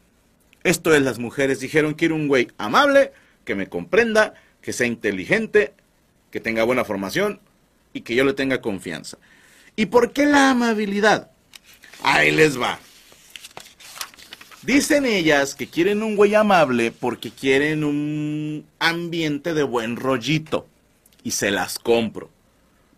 Esto 0.62 0.94
es, 0.94 1.02
las 1.02 1.18
mujeres 1.18 1.60
dijeron, 1.60 1.94
quiero 1.94 2.14
un 2.14 2.28
güey 2.28 2.48
amable, 2.56 3.12
que 3.44 3.54
me 3.54 3.68
comprenda, 3.68 4.34
que 4.62 4.72
sea 4.72 4.86
inteligente, 4.86 5.74
que 6.30 6.40
tenga 6.40 6.64
buena 6.64 6.84
formación 6.84 7.40
y 7.92 8.02
que 8.02 8.14
yo 8.14 8.24
le 8.24 8.34
tenga 8.34 8.60
confianza. 8.60 9.18
¿Y 9.74 9.86
por 9.86 10.12
qué 10.12 10.26
la 10.26 10.50
amabilidad? 10.50 11.30
Ahí 12.02 12.30
les 12.30 12.60
va. 12.60 12.78
Dicen 14.62 15.06
ellas 15.06 15.54
que 15.54 15.68
quieren 15.68 16.02
un 16.02 16.16
güey 16.16 16.34
amable 16.34 16.92
porque 16.92 17.30
quieren 17.30 17.82
un 17.82 18.66
ambiente 18.78 19.54
de 19.54 19.62
buen 19.62 19.96
rollito. 19.96 20.66
Y 21.22 21.32
se 21.32 21.50
las 21.50 21.78
compro. 21.78 22.30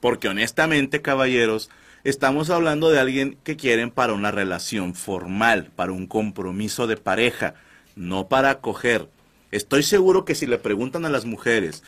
Porque 0.00 0.28
honestamente, 0.28 1.02
caballeros, 1.02 1.70
estamos 2.02 2.50
hablando 2.50 2.90
de 2.90 2.98
alguien 2.98 3.38
que 3.44 3.56
quieren 3.56 3.90
para 3.90 4.12
una 4.12 4.32
relación 4.32 4.94
formal, 4.94 5.70
para 5.76 5.92
un 5.92 6.06
compromiso 6.06 6.88
de 6.88 6.96
pareja, 6.96 7.54
no 7.94 8.28
para 8.28 8.60
coger. 8.60 9.08
Estoy 9.52 9.84
seguro 9.84 10.24
que 10.24 10.34
si 10.34 10.46
le 10.46 10.58
preguntan 10.58 11.04
a 11.04 11.10
las 11.10 11.24
mujeres, 11.24 11.84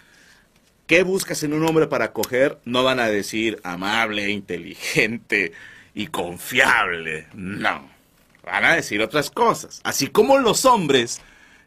¿qué 0.87 1.03
buscas 1.03 1.43
en 1.43 1.53
un 1.53 1.67
hombre 1.67 1.89
para 1.89 2.13
coger? 2.13 2.59
No 2.65 2.85
van 2.85 3.01
a 3.01 3.09
decir 3.09 3.59
amable, 3.65 4.31
inteligente 4.31 5.53
y 5.95 6.09
confiable. 6.09 7.27
No. 7.35 7.94
Van 8.45 8.65
a 8.65 8.75
decir 8.75 9.01
otras 9.03 9.31
cosas. 9.31 9.81
Así 9.85 10.09
como 10.09 10.39
los 10.39 10.65
hombres, 10.65 11.21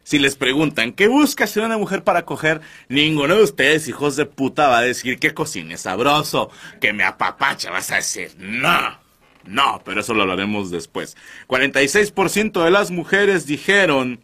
si 0.04 0.18
les 0.18 0.36
preguntan, 0.36 0.92
¿qué 0.92 1.08
buscas 1.08 1.56
en 1.56 1.64
una 1.64 1.78
mujer 1.78 2.04
para 2.04 2.24
coger? 2.24 2.60
Ninguno 2.88 3.36
de 3.36 3.42
ustedes, 3.42 3.88
hijos 3.88 4.16
de 4.16 4.26
puta, 4.26 4.68
va 4.68 4.78
a 4.78 4.82
decir 4.82 5.18
que 5.18 5.34
cocine 5.34 5.76
sabroso, 5.76 6.50
que 6.80 6.92
me 6.92 7.04
apapacha. 7.04 7.70
Vas 7.70 7.90
a 7.90 7.96
decir, 7.96 8.32
no. 8.38 8.98
No, 9.44 9.82
pero 9.84 10.00
eso 10.00 10.14
lo 10.14 10.22
hablaremos 10.22 10.70
después. 10.70 11.16
46% 11.48 12.64
de 12.64 12.70
las 12.70 12.90
mujeres 12.90 13.46
dijeron 13.46 14.20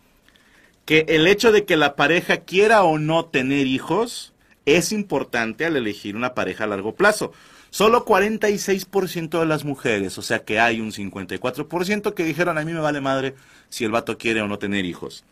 que 0.84 1.06
el 1.08 1.26
hecho 1.26 1.50
de 1.50 1.64
que 1.64 1.76
la 1.76 1.96
pareja 1.96 2.38
quiera 2.38 2.82
o 2.84 2.98
no 2.98 3.24
tener 3.24 3.66
hijos 3.66 4.32
es 4.66 4.92
importante 4.92 5.64
al 5.64 5.76
elegir 5.76 6.16
una 6.16 6.34
pareja 6.34 6.64
a 6.64 6.68
largo 6.68 6.94
plazo. 6.94 7.32
Solo 7.74 8.04
46% 8.04 9.40
de 9.40 9.46
las 9.46 9.64
mujeres, 9.64 10.16
o 10.16 10.22
sea 10.22 10.44
que 10.44 10.60
hay 10.60 10.80
un 10.80 10.92
54% 10.92 12.14
que 12.14 12.22
dijeron 12.22 12.56
a 12.56 12.64
mí 12.64 12.72
me 12.72 12.78
vale 12.78 13.00
madre 13.00 13.34
si 13.68 13.82
el 13.82 13.90
vato 13.90 14.16
quiere 14.16 14.40
o 14.42 14.46
no 14.46 14.60
tener 14.60 14.84
hijos. 14.84 15.24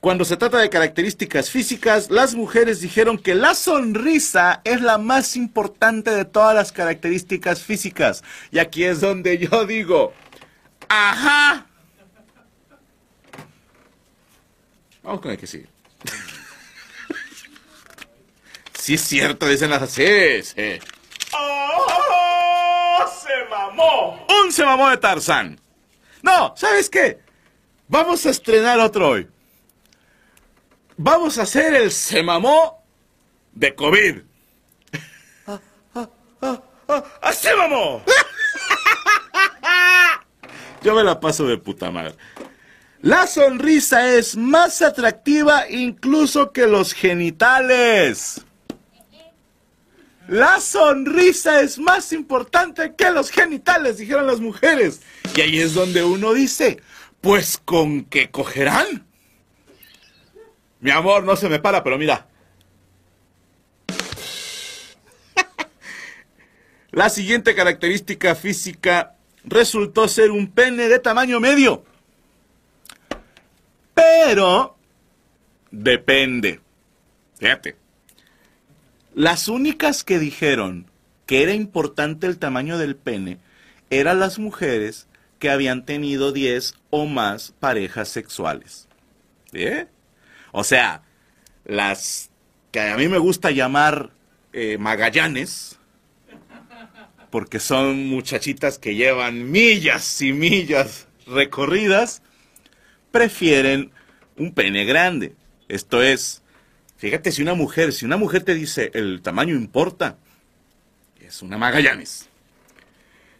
Cuando 0.00 0.24
se 0.24 0.38
trata 0.38 0.56
de 0.56 0.70
características 0.70 1.50
físicas, 1.50 2.10
las 2.10 2.34
mujeres 2.34 2.80
dijeron 2.80 3.18
que 3.18 3.34
la 3.34 3.54
sonrisa 3.54 4.62
es 4.64 4.80
la 4.80 4.96
más 4.96 5.36
importante 5.36 6.10
de 6.10 6.24
todas 6.24 6.54
las 6.54 6.72
características 6.72 7.62
físicas. 7.62 8.24
Y 8.50 8.58
aquí 8.58 8.84
es 8.84 9.02
donde 9.02 9.36
yo 9.36 9.66
digo, 9.66 10.14
ajá. 10.88 11.66
Vamos 15.02 15.20
con 15.20 15.32
el 15.32 15.36
que 15.36 15.46
sigue. 15.46 15.68
sí 18.72 18.94
es 18.94 19.02
cierto, 19.02 19.46
dicen 19.46 19.68
las 19.68 19.82
así. 19.82 20.42
Sí. 20.42 20.80
Un 23.76 24.52
se 24.52 24.64
mamó 24.64 24.88
de 24.90 24.96
Tarzán. 24.96 25.60
No, 26.22 26.54
¿sabes 26.56 26.88
qué? 26.88 27.20
Vamos 27.88 28.24
a 28.26 28.30
estrenar 28.30 28.80
otro 28.80 29.10
hoy. 29.10 29.28
Vamos 30.96 31.38
a 31.38 31.42
hacer 31.42 31.74
el 31.74 31.92
se 31.92 32.22
mamó 32.22 32.82
de 33.52 33.74
COVID. 33.74 34.16
¡Ah! 35.46 35.60
Yo 40.82 40.94
me 40.94 41.04
la 41.04 41.20
paso 41.20 41.46
de 41.46 41.58
puta 41.58 41.90
madre. 41.90 42.14
La 43.02 43.26
sonrisa 43.26 44.14
es 44.14 44.36
más 44.36 44.80
atractiva 44.82 45.68
incluso 45.68 46.52
que 46.52 46.66
los 46.66 46.94
genitales. 46.94 48.45
La 50.28 50.60
sonrisa 50.60 51.60
es 51.60 51.78
más 51.78 52.12
importante 52.12 52.94
que 52.96 53.10
los 53.10 53.30
genitales, 53.30 53.98
dijeron 53.98 54.26
las 54.26 54.40
mujeres. 54.40 55.00
Y 55.36 55.40
ahí 55.40 55.60
es 55.60 55.74
donde 55.74 56.02
uno 56.02 56.34
dice, 56.34 56.80
pues 57.20 57.60
con 57.64 58.04
qué 58.04 58.30
cogerán. 58.30 59.06
Mi 60.80 60.90
amor, 60.90 61.22
no 61.22 61.36
se 61.36 61.48
me 61.48 61.60
para, 61.60 61.84
pero 61.84 61.96
mira. 61.96 62.26
La 66.90 67.08
siguiente 67.08 67.54
característica 67.54 68.34
física 68.34 69.14
resultó 69.44 70.08
ser 70.08 70.32
un 70.32 70.50
pene 70.50 70.88
de 70.88 70.98
tamaño 70.98 71.38
medio. 71.38 71.84
Pero 73.94 74.76
depende. 75.70 76.60
Fíjate. 77.38 77.85
Las 79.16 79.48
únicas 79.48 80.04
que 80.04 80.18
dijeron 80.18 80.90
que 81.24 81.42
era 81.42 81.54
importante 81.54 82.26
el 82.26 82.36
tamaño 82.36 82.76
del 82.76 82.96
pene 82.96 83.38
eran 83.88 84.20
las 84.20 84.38
mujeres 84.38 85.08
que 85.38 85.48
habían 85.48 85.86
tenido 85.86 86.32
10 86.32 86.74
o 86.90 87.06
más 87.06 87.54
parejas 87.58 88.10
sexuales. 88.10 88.88
¿Eh? 89.54 89.86
O 90.52 90.64
sea, 90.64 91.00
las 91.64 92.28
que 92.70 92.80
a 92.80 92.98
mí 92.98 93.08
me 93.08 93.16
gusta 93.16 93.52
llamar 93.52 94.10
eh, 94.52 94.76
Magallanes, 94.76 95.78
porque 97.30 97.58
son 97.58 98.08
muchachitas 98.08 98.78
que 98.78 98.96
llevan 98.96 99.50
millas 99.50 100.20
y 100.20 100.34
millas 100.34 101.08
recorridas, 101.26 102.20
prefieren 103.12 103.92
un 104.36 104.52
pene 104.52 104.84
grande. 104.84 105.34
Esto 105.68 106.02
es, 106.02 106.42
fíjate 106.96 107.32
si 107.32 107.42
una 107.42 107.54
mujer, 107.54 107.92
si 107.92 108.04
una 108.04 108.16
mujer 108.16 108.42
te 108.42 108.54
dice 108.54 108.90
el 108.94 109.20
tamaño 109.22 109.54
importa, 109.54 110.16
es 111.20 111.42
una 111.42 111.58
Magallanes. 111.58 112.28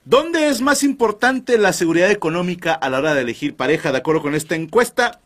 ¿Dónde 0.05 0.49
es 0.49 0.61
más 0.61 0.85
importante 0.85 1.59
la 1.59 1.73
seguridad 1.73 2.11
económica 2.11 2.73
a 2.73 2.89
la 2.91 2.99
hora 2.99 3.15
de 3.15 3.23
elegir 3.23 3.57
pareja? 3.57 3.91
De 3.91 3.99
acuerdo 3.99 4.23
con 4.23 4.37
esta 4.37 4.55
encuesta, 4.55 5.21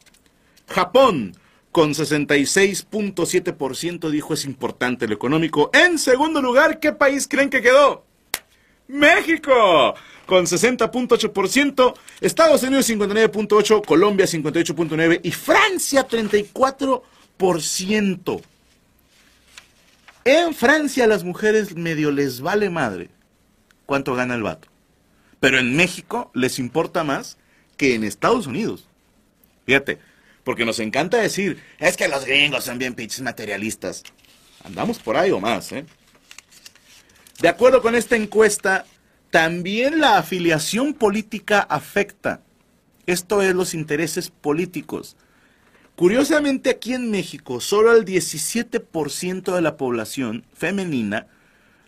Japón, 0.68 1.34
con 1.70 1.90
66.7% 1.90 4.10
dijo 4.10 4.34
es 4.34 4.44
importante 4.44 5.06
lo 5.06 5.14
económico. 5.14 5.70
En 5.74 5.98
segundo 5.98 6.40
lugar, 6.40 6.80
¿qué 6.80 6.92
país 6.92 7.28
creen 7.28 7.50
que 7.50 7.60
quedó? 7.60 8.06
México, 8.88 9.94
con 10.26 10.46
60.8%, 10.46 11.94
Estados 12.20 12.62
Unidos 12.62 12.88
59.8%, 12.88 13.84
Colombia 13.84 14.24
58.9% 14.26 15.20
y 15.22 15.30
Francia 15.30 16.08
34%. 16.08 17.02
En 20.24 20.54
Francia 20.54 21.04
a 21.04 21.06
las 21.06 21.24
mujeres 21.24 21.74
medio 21.74 22.10
les 22.10 22.40
vale 22.40 22.68
madre 22.68 23.08
cuánto 23.86 24.14
gana 24.14 24.34
el 24.34 24.42
vato. 24.42 24.68
Pero 25.40 25.58
en 25.58 25.74
México 25.74 26.30
les 26.34 26.58
importa 26.58 27.02
más 27.02 27.38
que 27.78 27.94
en 27.94 28.04
Estados 28.04 28.46
Unidos. 28.46 28.86
Fíjate, 29.64 29.98
porque 30.44 30.66
nos 30.66 30.78
encanta 30.80 31.16
decir, 31.16 31.62
es 31.78 31.96
que 31.96 32.08
los 32.08 32.26
gringos 32.26 32.64
son 32.64 32.78
bien 32.78 32.94
pinches 32.94 33.22
materialistas. 33.22 34.02
Andamos 34.62 34.98
por 34.98 35.16
ahí 35.16 35.30
o 35.30 35.40
más, 35.40 35.72
¿eh? 35.72 35.86
De 37.40 37.48
acuerdo 37.48 37.80
con 37.80 37.94
esta 37.94 38.16
encuesta, 38.16 38.84
también 39.30 40.00
la 40.00 40.18
afiliación 40.18 40.92
política 40.92 41.60
afecta. 41.60 42.42
Esto 43.06 43.40
es 43.40 43.54
los 43.54 43.72
intereses 43.72 44.30
políticos. 44.30 45.16
Curiosamente 46.00 46.70
aquí 46.70 46.94
en 46.94 47.10
México, 47.10 47.60
solo 47.60 47.90
al 47.90 48.06
17% 48.06 49.54
de 49.54 49.60
la 49.60 49.76
población 49.76 50.46
femenina 50.54 51.26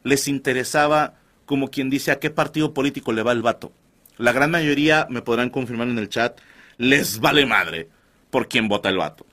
les 0.02 0.28
interesaba, 0.28 1.14
como 1.46 1.70
quien 1.70 1.88
dice, 1.88 2.10
a 2.10 2.18
qué 2.18 2.28
partido 2.28 2.74
político 2.74 3.14
le 3.14 3.22
va 3.22 3.32
el 3.32 3.40
vato. 3.40 3.72
La 4.18 4.32
gran 4.32 4.50
mayoría, 4.50 5.06
me 5.08 5.22
podrán 5.22 5.48
confirmar 5.48 5.88
en 5.88 5.96
el 5.96 6.10
chat, 6.10 6.38
les 6.76 7.20
vale 7.20 7.46
madre 7.46 7.88
por 8.28 8.48
quién 8.48 8.68
vota 8.68 8.90
el 8.90 8.98
vato. 8.98 9.24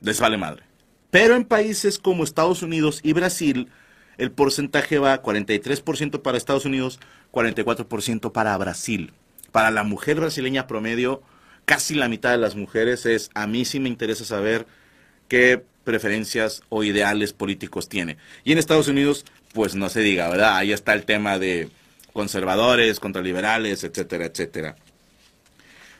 Les 0.00 0.20
vale 0.20 0.38
madre. 0.38 0.62
Pero 1.10 1.34
en 1.34 1.44
países 1.44 1.98
como 1.98 2.22
Estados 2.22 2.62
Unidos 2.62 3.00
y 3.02 3.14
Brasil, 3.14 3.70
el 4.18 4.30
porcentaje 4.30 5.00
va 5.00 5.20
43% 5.20 6.22
para 6.22 6.38
Estados 6.38 6.64
Unidos, 6.64 7.00
44% 7.32 8.30
para 8.30 8.56
Brasil. 8.56 9.14
Para 9.50 9.72
la 9.72 9.82
mujer 9.82 10.20
brasileña 10.20 10.68
promedio 10.68 11.24
casi 11.64 11.94
la 11.94 12.08
mitad 12.08 12.30
de 12.30 12.38
las 12.38 12.54
mujeres 12.56 13.06
es, 13.06 13.30
a 13.34 13.46
mí 13.46 13.64
sí 13.64 13.80
me 13.80 13.88
interesa 13.88 14.24
saber 14.24 14.66
qué 15.28 15.62
preferencias 15.84 16.62
o 16.68 16.84
ideales 16.84 17.32
políticos 17.32 17.88
tiene. 17.88 18.16
Y 18.44 18.52
en 18.52 18.58
Estados 18.58 18.88
Unidos, 18.88 19.24
pues 19.52 19.74
no 19.74 19.88
se 19.88 20.00
diga, 20.00 20.28
¿verdad? 20.28 20.56
Ahí 20.56 20.72
está 20.72 20.92
el 20.92 21.04
tema 21.04 21.38
de 21.38 21.68
conservadores, 22.12 23.00
contra 23.00 23.22
liberales, 23.22 23.84
etcétera, 23.84 24.26
etcétera. 24.26 24.76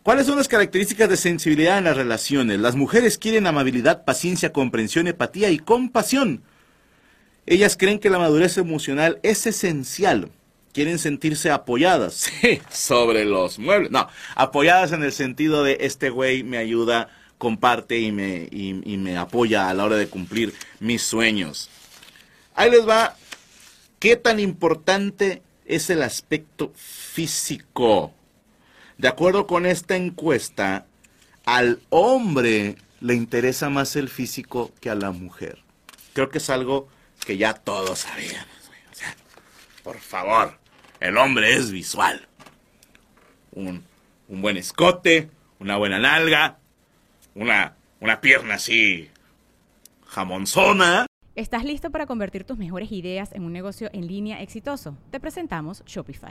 ¿Cuáles 0.02 0.26
son 0.26 0.36
las 0.36 0.48
características 0.48 1.08
de 1.08 1.16
sensibilidad 1.16 1.78
en 1.78 1.84
las 1.84 1.96
relaciones? 1.96 2.58
Las 2.58 2.74
mujeres 2.74 3.18
quieren 3.18 3.46
amabilidad, 3.46 4.04
paciencia, 4.04 4.52
comprensión, 4.52 5.06
empatía 5.06 5.50
y 5.50 5.58
compasión. 5.58 6.42
Ellas 7.46 7.76
creen 7.76 8.00
que 8.00 8.10
la 8.10 8.18
madurez 8.18 8.58
emocional 8.58 9.20
es 9.22 9.46
esencial. 9.46 10.30
Quieren 10.72 10.98
sentirse 10.98 11.50
apoyadas, 11.50 12.30
sobre 12.70 13.24
los 13.24 13.58
muebles. 13.58 13.90
No, 13.90 14.08
apoyadas 14.34 14.92
en 14.92 15.02
el 15.02 15.12
sentido 15.12 15.64
de 15.64 15.78
este 15.80 16.08
güey 16.08 16.42
me 16.42 16.56
ayuda, 16.56 17.10
comparte 17.36 17.98
y 17.98 18.10
me, 18.10 18.48
y, 18.50 18.72
me 18.74 19.16
apoya 19.18 19.68
a 19.68 19.74
la 19.74 19.84
hora 19.84 19.96
de 19.96 20.08
cumplir 20.08 20.54
mis 20.80 21.02
sueños. 21.02 21.68
Ahí 22.54 22.70
les 22.70 22.88
va. 22.88 23.16
¿Qué 23.98 24.16
tan 24.16 24.40
importante 24.40 25.42
es 25.66 25.90
el 25.90 26.02
aspecto 26.02 26.72
físico? 26.74 28.12
De 28.96 29.08
acuerdo 29.08 29.46
con 29.46 29.66
esta 29.66 29.96
encuesta, 29.96 30.86
al 31.44 31.80
hombre 31.90 32.76
le 33.00 33.14
interesa 33.14 33.68
más 33.68 33.96
el 33.96 34.08
físico 34.08 34.72
que 34.80 34.90
a 34.90 34.94
la 34.94 35.10
mujer. 35.10 35.58
Creo 36.14 36.30
que 36.30 36.38
es 36.38 36.50
algo 36.50 36.88
que 37.26 37.36
ya 37.36 37.54
todos 37.54 38.00
sabíamos. 38.00 38.46
por 39.82 39.98
favor, 39.98 40.61
el 41.02 41.16
hombre 41.18 41.54
es 41.54 41.70
visual. 41.70 42.28
Un, 43.52 43.84
un 44.28 44.40
buen 44.40 44.56
escote, 44.56 45.28
una 45.58 45.76
buena 45.76 45.98
nalga, 45.98 46.58
una, 47.34 47.74
una 48.00 48.20
pierna 48.20 48.54
así 48.54 49.10
jamonzona. 50.06 51.06
¿Estás 51.34 51.64
listo 51.64 51.90
para 51.90 52.06
convertir 52.06 52.44
tus 52.44 52.58
mejores 52.58 52.92
ideas 52.92 53.32
en 53.32 53.42
un 53.44 53.52
negocio 53.52 53.90
en 53.92 54.06
línea 54.06 54.42
exitoso? 54.42 54.96
Te 55.10 55.18
presentamos 55.18 55.82
Shopify. 55.86 56.30